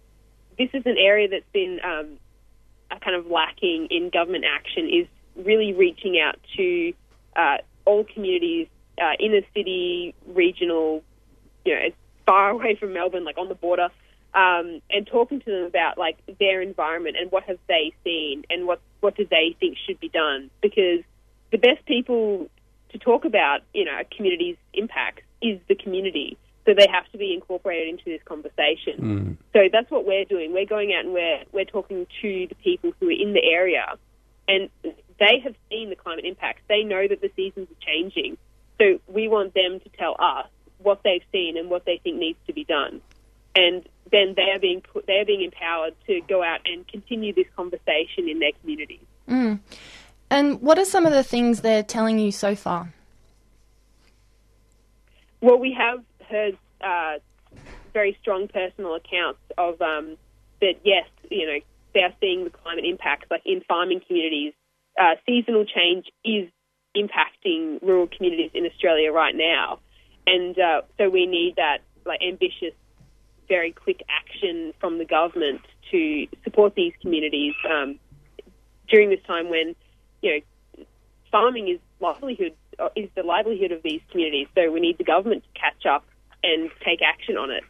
this 0.56 0.70
is 0.72 0.82
an 0.86 0.96
area 0.98 1.28
that's 1.28 1.44
been 1.52 1.80
um, 1.84 2.18
kind 3.00 3.16
of 3.16 3.26
lacking 3.26 3.88
in 3.90 4.10
government 4.10 4.44
action 4.44 4.88
is 4.88 5.06
really 5.44 5.72
reaching 5.72 6.20
out 6.20 6.36
to 6.56 6.92
uh, 7.36 7.56
all 7.84 8.04
communities, 8.04 8.68
uh, 9.02 9.12
inner 9.18 9.40
city, 9.54 10.14
regional, 10.26 11.02
you 11.64 11.74
know, 11.74 11.80
as 11.86 11.92
far 12.24 12.50
away 12.50 12.76
from 12.76 12.92
Melbourne, 12.92 13.24
like 13.24 13.36
on 13.36 13.48
the 13.48 13.54
border, 13.54 13.88
um, 14.34 14.80
and 14.90 15.06
talking 15.06 15.40
to 15.40 15.50
them 15.50 15.64
about 15.64 15.96
like 15.96 16.18
their 16.40 16.60
environment 16.60 17.16
and 17.18 17.30
what 17.30 17.44
have 17.44 17.58
they 17.68 17.92
seen 18.02 18.44
and 18.50 18.66
what 18.66 18.80
what 19.00 19.16
do 19.16 19.26
they 19.30 19.56
think 19.60 19.76
should 19.86 20.00
be 20.00 20.08
done. 20.08 20.50
Because 20.60 21.02
the 21.52 21.58
best 21.58 21.84
people 21.86 22.48
to 22.90 22.98
talk 22.98 23.24
about, 23.24 23.60
you 23.72 23.84
know, 23.84 23.98
a 24.00 24.04
community's 24.04 24.56
impacts 24.72 25.22
is 25.40 25.60
the 25.68 25.74
community. 25.74 26.36
So 26.64 26.72
they 26.74 26.86
have 26.90 27.10
to 27.12 27.18
be 27.18 27.34
incorporated 27.34 27.88
into 27.88 28.04
this 28.06 28.22
conversation. 28.24 28.98
Mm. 28.98 29.36
So 29.52 29.68
that's 29.70 29.90
what 29.90 30.06
we're 30.06 30.24
doing. 30.24 30.52
We're 30.52 30.66
going 30.66 30.94
out 30.94 31.04
and 31.04 31.12
we're 31.12 31.42
we're 31.52 31.66
talking 31.66 32.06
to 32.22 32.46
the 32.48 32.54
people 32.56 32.92
who 32.98 33.08
are 33.08 33.12
in 33.12 33.34
the 33.34 33.44
area, 33.44 33.84
and 34.48 34.70
they 35.20 35.40
have 35.44 35.54
seen 35.70 35.90
the 35.90 35.96
climate 35.96 36.24
impacts. 36.24 36.62
They 36.68 36.82
know 36.82 37.06
that 37.06 37.20
the 37.20 37.30
seasons 37.36 37.68
are 37.70 37.86
changing. 37.86 38.38
So 38.78 38.98
we 39.06 39.28
want 39.28 39.54
them 39.54 39.78
to 39.78 39.88
tell 39.90 40.16
us 40.18 40.46
what 40.78 41.02
they've 41.04 41.22
seen 41.30 41.56
and 41.56 41.70
what 41.70 41.84
they 41.84 42.00
think 42.02 42.16
needs 42.16 42.38
to 42.46 42.52
be 42.52 42.64
done. 42.64 43.00
And 43.56 43.86
then 44.10 44.34
they 44.36 44.50
are 44.54 44.58
being 44.58 44.80
put, 44.80 45.06
they 45.06 45.18
are 45.18 45.24
being 45.24 45.42
empowered 45.42 45.94
to 46.06 46.20
go 46.28 46.42
out 46.42 46.60
and 46.64 46.86
continue 46.88 47.32
this 47.32 47.46
conversation 47.56 48.28
in 48.28 48.38
their 48.40 48.52
communities. 48.60 49.04
Mm. 49.28 49.60
And 50.30 50.60
what 50.60 50.78
are 50.78 50.84
some 50.84 51.06
of 51.06 51.12
the 51.12 51.22
things 51.22 51.60
they're 51.60 51.82
telling 51.82 52.18
you 52.18 52.32
so 52.32 52.54
far? 52.54 52.92
Well, 55.40 55.58
we 55.58 55.76
have 55.78 56.02
heard 56.28 56.56
uh, 56.80 57.18
very 57.92 58.16
strong 58.20 58.48
personal 58.48 58.94
accounts 58.94 59.40
of 59.58 59.80
um, 59.80 60.16
that. 60.60 60.74
Yes, 60.84 61.06
you 61.30 61.46
know 61.46 61.58
they 61.92 62.00
are 62.00 62.14
seeing 62.20 62.44
the 62.44 62.50
climate 62.50 62.84
impacts, 62.84 63.26
like 63.30 63.42
in 63.44 63.62
farming 63.68 64.00
communities. 64.06 64.52
Uh, 64.98 65.14
seasonal 65.26 65.64
change 65.64 66.06
is 66.24 66.48
impacting 66.96 67.80
rural 67.82 68.06
communities 68.06 68.50
in 68.54 68.64
Australia 68.66 69.12
right 69.12 69.34
now, 69.34 69.80
and 70.26 70.58
uh, 70.58 70.82
so 70.98 71.10
we 71.10 71.26
need 71.26 71.56
that 71.56 71.78
like 72.06 72.20
ambitious, 72.26 72.74
very 73.48 73.72
quick 73.72 74.02
action 74.08 74.72
from 74.80 74.98
the 74.98 75.04
government 75.04 75.60
to 75.90 76.26
support 76.42 76.74
these 76.74 76.92
communities 77.00 77.54
um, 77.70 77.98
during 78.88 79.10
this 79.10 79.22
time 79.26 79.48
when 79.48 79.74
you 80.22 80.42
know 80.76 80.84
farming 81.30 81.68
is 81.68 81.78
livelihood 82.00 82.54
uh, 82.78 82.88
is 82.96 83.08
the 83.14 83.22
livelihood 83.22 83.72
of 83.72 83.82
these 83.82 84.00
communities. 84.10 84.48
So 84.54 84.70
we 84.70 84.80
need 84.80 84.98
the 84.98 85.04
government 85.04 85.44
to 85.44 85.60
catch 85.60 85.86
up 85.86 86.04
and 86.42 86.70
take 86.84 87.00
action 87.02 87.36
on 87.36 87.50
it. 87.50 87.64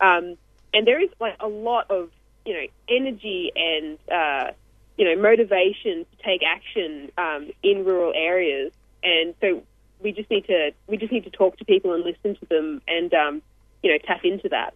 Um, 0.00 0.36
and 0.74 0.86
there 0.86 1.02
is 1.02 1.10
like 1.20 1.36
a 1.40 1.48
lot 1.48 1.90
of 1.90 2.10
you 2.44 2.54
know 2.54 2.66
energy 2.88 3.52
and 3.54 3.98
uh, 4.10 4.52
you 4.96 5.04
know 5.04 5.20
motivation 5.20 6.04
to 6.04 6.24
take 6.24 6.42
action 6.42 7.10
um, 7.18 7.50
in 7.62 7.84
rural 7.84 8.12
areas, 8.14 8.72
and 9.02 9.34
so 9.40 9.62
we 10.00 10.12
just 10.12 10.30
need 10.30 10.46
to 10.46 10.70
we 10.86 10.96
just 10.96 11.12
need 11.12 11.24
to 11.24 11.30
talk 11.30 11.56
to 11.58 11.64
people 11.64 11.94
and 11.94 12.04
listen 12.04 12.36
to 12.36 12.46
them 12.46 12.80
and 12.86 13.12
um, 13.14 13.42
you 13.82 13.90
know 13.90 13.98
tap 14.06 14.24
into 14.24 14.48
that. 14.48 14.74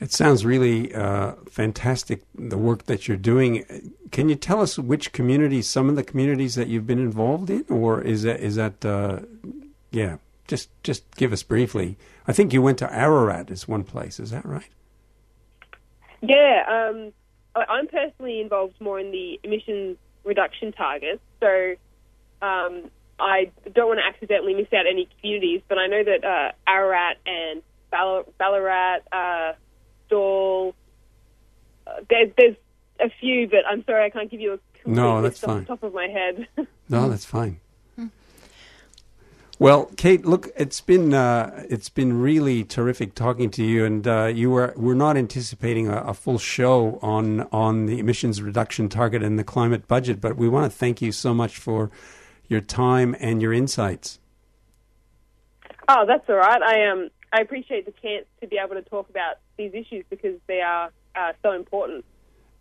It 0.00 0.12
sounds 0.12 0.44
really 0.44 0.94
uh, 0.94 1.32
fantastic, 1.50 2.22
the 2.34 2.58
work 2.58 2.84
that 2.84 3.08
you're 3.08 3.16
doing. 3.16 3.92
Can 4.12 4.28
you 4.28 4.34
tell 4.36 4.60
us 4.60 4.78
which 4.78 5.12
communities, 5.12 5.68
some 5.68 5.88
of 5.88 5.96
the 5.96 6.04
communities 6.04 6.54
that 6.54 6.68
you've 6.68 6.86
been 6.86 6.98
involved 6.98 7.50
in, 7.50 7.64
or 7.68 8.00
is 8.00 8.22
that, 8.22 8.40
is 8.40 8.56
that 8.56 8.84
uh, 8.84 9.20
yeah, 9.90 10.18
just, 10.46 10.68
just 10.82 11.10
give 11.16 11.32
us 11.32 11.42
briefly. 11.42 11.96
I 12.28 12.32
think 12.32 12.52
you 12.52 12.62
went 12.62 12.78
to 12.78 12.92
Ararat 12.92 13.50
is 13.50 13.66
one 13.66 13.84
place, 13.84 14.20
is 14.20 14.30
that 14.30 14.44
right? 14.44 14.70
Yeah, 16.22 16.62
um, 16.68 17.12
I- 17.54 17.72
I'm 17.72 17.88
personally 17.88 18.40
involved 18.40 18.80
more 18.80 18.98
in 19.00 19.10
the 19.10 19.40
emissions 19.42 19.96
reduction 20.24 20.72
targets. 20.72 21.22
So 21.40 21.74
um, 22.42 22.90
I 23.18 23.50
don't 23.74 23.88
want 23.88 24.00
to 24.00 24.06
accidentally 24.06 24.54
miss 24.54 24.72
out 24.72 24.86
any 24.86 25.08
communities, 25.20 25.62
but 25.68 25.78
I 25.78 25.86
know 25.86 26.02
that 26.04 26.24
uh, 26.24 26.52
Ararat 26.70 27.18
and 27.26 27.62
Ballarat, 28.38 28.98
uh, 29.12 29.52
uh, 30.12 31.92
there's, 32.10 32.30
there's 32.36 32.56
a 33.00 33.10
few, 33.20 33.48
but 33.48 33.60
I'm 33.68 33.84
sorry 33.84 34.04
I 34.06 34.10
can't 34.10 34.30
give 34.30 34.40
you 34.40 34.54
a 34.54 34.58
complete 34.82 34.96
No, 34.96 35.20
list 35.20 35.40
that's 35.40 35.44
off 35.44 35.50
fine. 35.50 35.60
the 35.60 35.66
top 35.66 35.82
of 35.82 35.94
my 35.94 36.08
head. 36.08 36.48
No, 36.88 37.08
that's 37.08 37.24
fine. 37.24 37.58
Well, 39.58 39.86
Kate, 39.96 40.26
look, 40.26 40.50
it's 40.54 40.82
been 40.82 41.14
uh, 41.14 41.64
it's 41.70 41.88
been 41.88 42.20
really 42.20 42.62
terrific 42.62 43.14
talking 43.14 43.48
to 43.52 43.64
you, 43.64 43.86
and 43.86 44.06
uh, 44.06 44.26
you 44.26 44.50
were 44.50 44.74
we're 44.76 44.94
not 44.94 45.16
anticipating 45.16 45.88
a, 45.88 45.96
a 46.02 46.14
full 46.14 46.38
show 46.38 46.98
on 47.00 47.40
on 47.52 47.86
the 47.86 47.98
emissions 47.98 48.42
reduction 48.42 48.90
target 48.90 49.22
and 49.22 49.38
the 49.38 49.44
climate 49.44 49.88
budget, 49.88 50.20
but 50.20 50.36
we 50.36 50.46
want 50.46 50.70
to 50.70 50.78
thank 50.78 51.00
you 51.00 51.10
so 51.10 51.32
much 51.32 51.56
for 51.56 51.90
your 52.48 52.60
time 52.60 53.16
and 53.18 53.40
your 53.40 53.52
insights. 53.54 54.18
Oh, 55.88 56.04
that's 56.06 56.28
all 56.28 56.36
right. 56.36 56.60
I 56.60 56.88
um 56.90 57.08
I 57.36 57.40
appreciate 57.40 57.84
the 57.84 57.92
chance 58.02 58.24
to 58.40 58.46
be 58.46 58.56
able 58.64 58.76
to 58.76 58.82
talk 58.82 59.10
about 59.10 59.34
these 59.58 59.72
issues 59.74 60.04
because 60.08 60.36
they 60.46 60.60
are 60.62 60.90
uh, 61.14 61.32
so 61.42 61.52
important. 61.52 62.04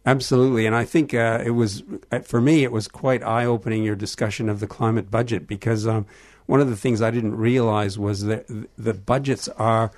Absolutely, 0.05 0.65
and 0.65 0.75
I 0.75 0.83
think 0.83 1.13
uh, 1.13 1.41
it 1.45 1.51
was 1.51 1.81
uh, 2.11 2.19
for 2.19 2.41
me. 2.41 2.63
It 2.63 2.71
was 2.71 2.88
quite 2.89 3.23
eye-opening 3.23 3.83
your 3.83 3.95
discussion 3.95 4.49
of 4.49 4.59
the 4.59 4.67
climate 4.67 5.09
budget 5.09 5.47
because 5.47 5.88
um, 5.88 6.05
one 6.45 6.59
of 6.59 6.69
the 6.69 6.75
things 6.75 7.01
I 7.01 7.09
didn't 7.09 7.38
realize 7.38 7.97
was 7.97 8.25
that 8.25 8.45
the 8.77 8.93
budgets 8.93 9.47
are 9.57 9.91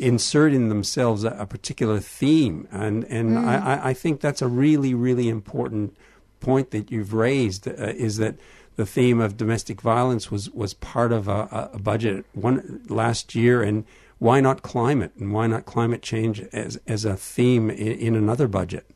inserting 0.00 0.68
themselves 0.68 1.22
a, 1.24 1.30
a 1.38 1.46
particular 1.46 1.98
theme, 2.00 2.66
and 2.72 3.04
and 3.04 3.38
I, 3.38 3.54
I- 3.74 3.88
I 3.90 3.94
think 3.94 4.20
that's 4.20 4.42
a 4.42 4.48
really 4.48 4.94
really 4.94 5.28
important 5.28 5.96
point 6.40 6.70
that 6.72 6.90
you've 6.92 7.14
raised 7.14 7.68
uh, 7.68 7.72
is 8.08 8.16
that 8.18 8.34
the 8.76 8.84
theme 8.86 9.18
of 9.20 9.36
domestic 9.36 9.80
violence 9.80 10.30
was 10.30 10.50
was 10.50 10.74
part 10.74 11.10
of 11.12 11.26
a, 11.28 11.70
a 11.72 11.78
budget 11.78 12.24
one 12.34 12.82
last 12.88 13.34
year 13.34 13.62
and. 13.62 13.84
Why 14.18 14.40
not 14.40 14.62
climate, 14.62 15.12
and 15.18 15.32
why 15.32 15.46
not 15.46 15.64
climate 15.64 16.02
change 16.02 16.40
as 16.52 16.78
as 16.86 17.04
a 17.04 17.16
theme 17.16 17.70
in, 17.70 17.76
in 17.98 18.14
another 18.16 18.48
budget? 18.48 18.86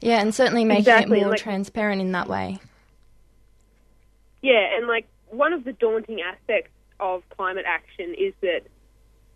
Yeah, 0.00 0.20
and 0.20 0.34
certainly 0.34 0.64
making 0.64 0.80
Exactly, 0.80 1.18
it 1.18 1.22
more 1.22 1.30
like- 1.30 1.40
transparent 1.40 2.00
in 2.00 2.12
that 2.12 2.28
way. 2.28 2.58
Yeah, 4.42 4.76
and 4.76 4.86
like 4.86 5.06
one 5.30 5.52
of 5.52 5.64
the 5.64 5.72
daunting 5.72 6.20
aspects 6.20 6.72
of 7.00 7.22
climate 7.30 7.64
action 7.66 8.14
is 8.18 8.34
that 8.42 8.62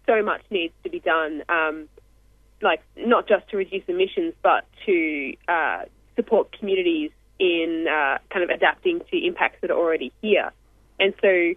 so 0.07 0.23
much 0.23 0.43
needs 0.51 0.75
to 0.85 0.91
be 0.91 1.01
done, 1.01 1.43
um, 1.49 1.89
like 2.63 2.83
not 2.97 3.29
just 3.29 3.49
to 3.51 3.57
reduce 3.57 3.85
emissions, 3.89 4.35
but 4.43 4.67
to 4.85 5.35
uh, 5.49 5.83
support 6.17 6.57
communities 6.59 7.11
in 7.39 7.87
uh, 7.89 8.19
kind 8.31 8.43
of 8.43 8.51
adapting 8.51 9.01
to 9.11 9.17
impacts 9.27 9.61
that 9.63 9.71
are 9.71 9.79
already 9.79 10.13
here. 10.23 10.53
And 10.99 11.15
so, 11.21 11.55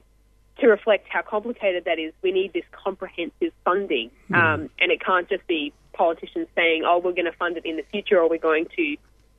to 0.60 0.68
reflect 0.68 1.08
how 1.10 1.22
complicated 1.22 1.86
that 1.86 2.00
is, 2.00 2.14
we 2.22 2.32
need 2.32 2.54
this 2.54 2.64
comprehensive 2.72 3.54
funding, 3.66 4.12
um, 4.34 4.70
and 4.80 4.92
it 4.92 5.02
can't 5.02 5.28
just 5.30 5.46
be 5.48 5.74
politicians 5.94 6.48
saying, 6.56 6.84
"Oh, 6.86 7.00
we're 7.00 7.14
going 7.14 7.26
to 7.26 7.38
fund 7.38 7.58
it 7.58 7.66
in 7.66 7.78
the 7.78 7.84
future," 7.84 8.20
or 8.20 8.30
"We're 8.30 8.38
going 8.38 8.68
to, 8.76 8.82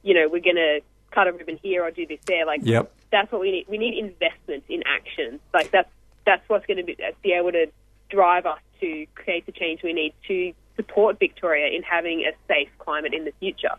you 0.03 0.15
know, 0.15 0.29
we're 0.29 0.41
going 0.41 0.57
to 0.57 0.81
cut 1.11 1.27
a 1.27 1.33
ribbon 1.33 1.59
here 1.63 1.85
or 1.85 1.91
do 1.91 2.07
this 2.07 2.21
there." 2.27 2.47
Like 2.47 2.61
Yep. 2.65 2.93
that's 3.11 3.31
what 3.33 3.41
we 3.41 3.51
need. 3.51 3.67
We 3.69 3.79
need 3.79 3.99
investment 3.99 4.65
in 4.69 4.83
action. 4.87 5.41
Like 5.53 5.71
that's 5.71 5.91
that's 6.27 6.47
what's 6.49 6.67
going 6.67 6.77
to 6.79 6.85
be, 6.85 6.97
be 7.23 7.33
able 7.33 7.53
to 7.53 7.67
drive 8.11 8.47
us 8.47 8.61
to 8.81 9.07
create 9.15 9.47
the 9.47 9.53
change 9.53 9.83
we 9.83 9.93
need 9.93 10.13
to 10.29 10.53
support 10.77 11.19
Victoria 11.19 11.69
in 11.75 11.83
having 11.83 12.21
a 12.23 12.33
safe 12.49 12.69
climate 12.79 13.15
in 13.15 13.25
the 13.25 13.33
future. 13.41 13.75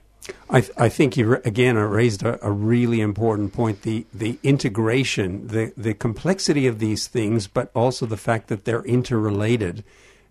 I, 0.49 0.61
th- 0.61 0.73
I 0.77 0.89
think 0.89 1.17
you 1.17 1.41
again 1.45 1.77
uh, 1.77 1.85
raised 1.85 2.23
a, 2.23 2.43
a 2.45 2.51
really 2.51 3.01
important 3.01 3.53
point: 3.53 3.81
the 3.81 4.05
the 4.13 4.37
integration, 4.43 5.47
the 5.47 5.73
the 5.75 5.93
complexity 5.93 6.67
of 6.67 6.79
these 6.79 7.07
things, 7.07 7.47
but 7.47 7.71
also 7.73 8.05
the 8.05 8.17
fact 8.17 8.47
that 8.47 8.65
they're 8.65 8.83
interrelated, 8.83 9.83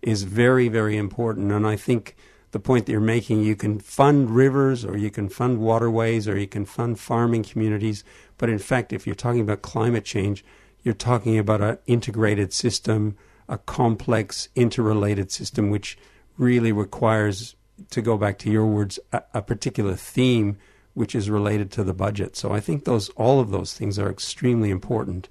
is 0.03 0.22
very 0.22 0.68
very 0.68 0.96
important. 0.96 1.50
And 1.53 1.66
I 1.66 1.76
think 1.76 2.14
the 2.53 2.61
point 2.61 2.87
that 2.87 2.92
you're 2.92 3.00
making, 3.00 3.42
you 3.42 3.57
can 3.57 3.79
fund 3.79 4.31
rivers, 4.31 4.85
or 4.85 4.96
you 4.96 5.11
can 5.11 5.29
fund 5.29 5.59
waterways, 5.61 6.26
or 6.29 6.38
you 6.38 6.48
can 6.48 6.64
fund 6.64 6.98
farming 6.98 7.44
communities, 7.44 8.05
but 8.38 8.48
in 8.48 8.59
fact, 8.59 8.92
if 8.92 9.07
you're 9.07 9.14
talking 9.14 9.40
about 9.40 9.62
climate 9.62 10.05
change, 10.05 10.44
you're 10.83 10.94
talking 10.94 11.38
about 11.38 11.61
an 11.61 11.79
integrated 11.87 12.53
system, 12.53 13.16
a 13.48 13.59
complex, 13.59 14.48
interrelated 14.55 15.31
system, 15.31 15.70
which 15.70 15.96
really 16.38 16.72
requires, 16.72 17.55
to 17.90 18.03
go 18.03 18.16
back 18.16 18.38
to 18.38 18.51
your 18.51 18.66
words, 18.66 18.99
a, 19.12 19.23
a 19.35 19.43
particular 19.43 19.95
theme 19.95 20.59
which 20.95 21.14
is 21.14 21.31
related 21.31 21.71
to 21.73 21.85
the 21.85 21.95
budget. 21.95 22.37
So 22.37 22.53
I 22.53 22.61
think 22.61 22.85
those 22.85 23.09
all 23.11 23.40
of 23.40 23.51
those 23.51 23.75
things 23.75 23.99
are 23.99 24.11
extremely 24.11 24.71
important. 24.71 25.29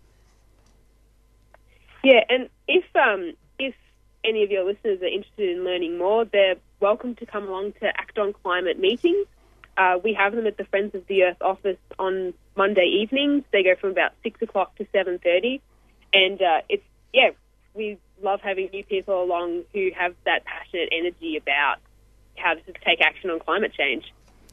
Yeah, 2.03 2.21
and 2.29 2.49
if 2.67 2.85
um, 2.95 3.33
if 3.57 3.75
any 4.23 4.43
of 4.43 4.51
your 4.51 4.63
listeners 4.63 5.01
are 5.01 5.07
interested 5.07 5.49
in 5.57 5.63
learning 5.63 5.97
more, 5.97 6.25
they're 6.25 6.55
welcome 6.79 7.15
to 7.15 7.25
come 7.25 7.47
along 7.47 7.73
to 7.81 7.87
Act 7.87 8.17
on 8.17 8.33
Climate 8.33 8.79
meetings. 8.79 9.27
Uh, 9.77 9.97
we 10.03 10.13
have 10.13 10.35
them 10.35 10.47
at 10.47 10.57
the 10.57 10.65
Friends 10.65 10.95
of 10.95 11.05
the 11.07 11.23
Earth 11.23 11.41
office 11.41 11.77
on 11.97 12.33
Monday 12.55 12.85
evenings. 13.01 13.43
They 13.51 13.63
go 13.63 13.75
from 13.79 13.91
about 13.91 14.11
six 14.23 14.41
o'clock 14.41 14.75
to 14.77 14.87
seven 14.91 15.19
thirty, 15.19 15.61
and 16.13 16.41
uh, 16.41 16.61
it's 16.69 16.83
yeah, 17.13 17.31
we 17.73 17.97
love 18.21 18.39
having 18.41 18.69
new 18.71 18.83
people 18.83 19.21
along 19.21 19.63
who 19.73 19.89
have 19.95 20.15
that 20.25 20.45
passionate 20.45 20.89
energy 20.91 21.37
about 21.37 21.77
how 22.39 22.53
to 22.53 22.61
take 22.85 23.01
action 23.01 23.29
on 23.29 23.39
climate 23.39 23.73
change. 23.73 24.11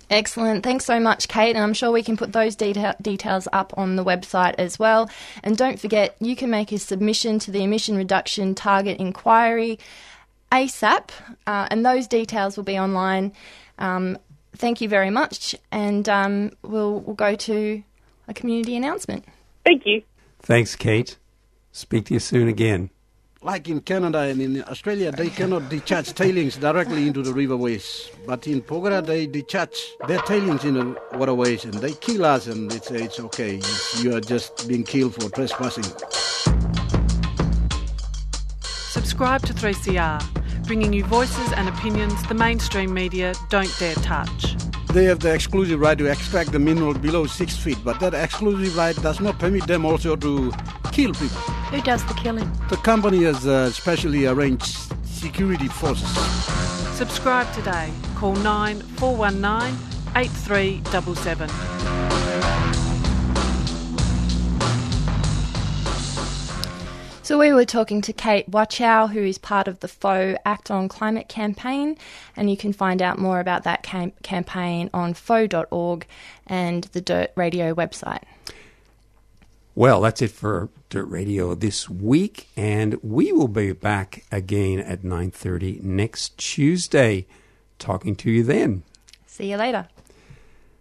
Excellent. 0.08 0.62
Thanks 0.62 0.84
so 0.84 1.00
much, 1.00 1.26
Kate. 1.26 1.56
And 1.56 1.64
I'm 1.64 1.74
sure 1.74 1.90
we 1.90 2.02
can 2.02 2.16
put 2.16 2.32
those 2.32 2.54
deta- 2.54 3.00
details 3.02 3.48
up 3.52 3.74
on 3.76 3.96
the 3.96 4.04
website 4.04 4.54
as 4.56 4.78
well. 4.78 5.10
And 5.42 5.56
don't 5.56 5.80
forget, 5.80 6.16
you 6.20 6.36
can 6.36 6.48
make 6.48 6.70
a 6.70 6.78
submission 6.78 7.38
to 7.40 7.50
the 7.50 7.64
emission 7.64 7.96
reduction 7.96 8.54
target 8.54 8.98
inquiry 8.98 9.78
ASAP, 10.52 11.10
uh, 11.46 11.66
and 11.70 11.84
those 11.84 12.06
details 12.06 12.56
will 12.56 12.64
be 12.64 12.78
online. 12.78 13.32
Um, 13.78 14.16
thank 14.54 14.80
you 14.80 14.88
very 14.88 15.10
much. 15.10 15.56
And 15.72 16.08
um, 16.08 16.52
we'll, 16.62 17.00
we'll 17.00 17.16
go 17.16 17.34
to 17.34 17.82
a 18.28 18.34
community 18.34 18.76
announcement. 18.76 19.24
Thank 19.64 19.86
you. 19.86 20.02
Thanks, 20.40 20.76
Kate. 20.76 21.16
Speak 21.72 22.06
to 22.06 22.14
you 22.14 22.20
soon 22.20 22.48
again. 22.48 22.90
Like 23.42 23.68
in 23.68 23.80
Canada 23.80 24.20
and 24.20 24.40
in 24.40 24.64
Australia, 24.64 25.12
they 25.12 25.28
cannot 25.28 25.68
discharge 25.68 26.14
tailings 26.14 26.56
directly 26.56 27.06
into 27.06 27.22
the 27.22 27.32
riverways. 27.32 28.10
But 28.26 28.46
in 28.46 28.62
Porgera, 28.62 29.04
they 29.04 29.26
discharge 29.26 29.76
their 30.08 30.20
tailings 30.20 30.64
in 30.64 30.74
the 30.74 30.96
waterways 31.12 31.64
and 31.64 31.74
they 31.74 31.92
kill 31.92 32.24
us 32.24 32.46
and 32.46 32.70
they 32.70 32.78
say 32.78 33.04
it's 33.04 33.20
okay. 33.20 33.60
You 34.00 34.16
are 34.16 34.20
just 34.20 34.66
being 34.66 34.84
killed 34.84 35.14
for 35.14 35.28
trespassing. 35.28 35.84
Subscribe 38.62 39.42
to 39.42 39.52
3CR, 39.52 40.66
bringing 40.66 40.94
you 40.94 41.04
voices 41.04 41.52
and 41.52 41.68
opinions 41.68 42.26
the 42.28 42.34
mainstream 42.34 42.94
media 42.94 43.34
don't 43.50 43.72
dare 43.78 43.94
touch. 43.96 44.56
They 44.94 45.04
have 45.04 45.20
the 45.20 45.34
exclusive 45.34 45.78
right 45.78 45.98
to 45.98 46.06
extract 46.06 46.52
the 46.52 46.58
mineral 46.58 46.94
below 46.94 47.26
six 47.26 47.54
feet, 47.54 47.78
but 47.84 48.00
that 48.00 48.14
exclusive 48.14 48.74
right 48.78 48.96
does 48.96 49.20
not 49.20 49.38
permit 49.38 49.66
them 49.66 49.84
also 49.84 50.16
to 50.16 50.52
kill 50.90 51.12
people. 51.12 51.55
Who 51.70 51.82
does 51.82 52.04
the 52.06 52.14
killing? 52.14 52.50
The 52.70 52.76
company 52.76 53.24
has 53.24 53.44
uh, 53.44 53.72
specially 53.72 54.26
arranged 54.26 54.76
security 55.04 55.66
forces. 55.66 56.08
Subscribe 56.96 57.52
today. 57.54 57.92
Call 58.14 58.36
9419 58.36 59.76
8377. 60.14 61.50
So 67.24 67.36
we 67.36 67.52
were 67.52 67.64
talking 67.64 68.00
to 68.02 68.12
Kate 68.12 68.48
Wachow, 68.48 69.10
who 69.10 69.18
is 69.18 69.36
part 69.36 69.66
of 69.66 69.80
the 69.80 69.88
FoE 69.88 70.36
Act 70.46 70.70
on 70.70 70.88
Climate 70.88 71.28
campaign, 71.28 71.98
and 72.36 72.48
you 72.48 72.56
can 72.56 72.72
find 72.72 73.02
out 73.02 73.18
more 73.18 73.40
about 73.40 73.64
that 73.64 73.82
cam- 73.82 74.12
campaign 74.22 74.88
on 74.94 75.14
foe.org 75.14 76.06
and 76.46 76.84
the 76.84 77.00
Dirt 77.00 77.32
Radio 77.34 77.74
website. 77.74 78.22
Well, 79.74 80.00
that's 80.00 80.22
it 80.22 80.30
for 80.30 80.68
Dirt 80.88 81.06
Radio 81.06 81.54
this 81.54 81.90
week, 81.90 82.48
and 82.56 82.96
we 83.02 83.32
will 83.32 83.48
be 83.48 83.72
back 83.72 84.24
again 84.30 84.78
at 84.78 85.02
9:30 85.02 85.82
next 85.82 86.38
Tuesday 86.38 87.26
talking 87.78 88.14
to 88.16 88.30
you 88.30 88.42
then. 88.42 88.82
See 89.26 89.50
you 89.50 89.56
later. 89.56 89.88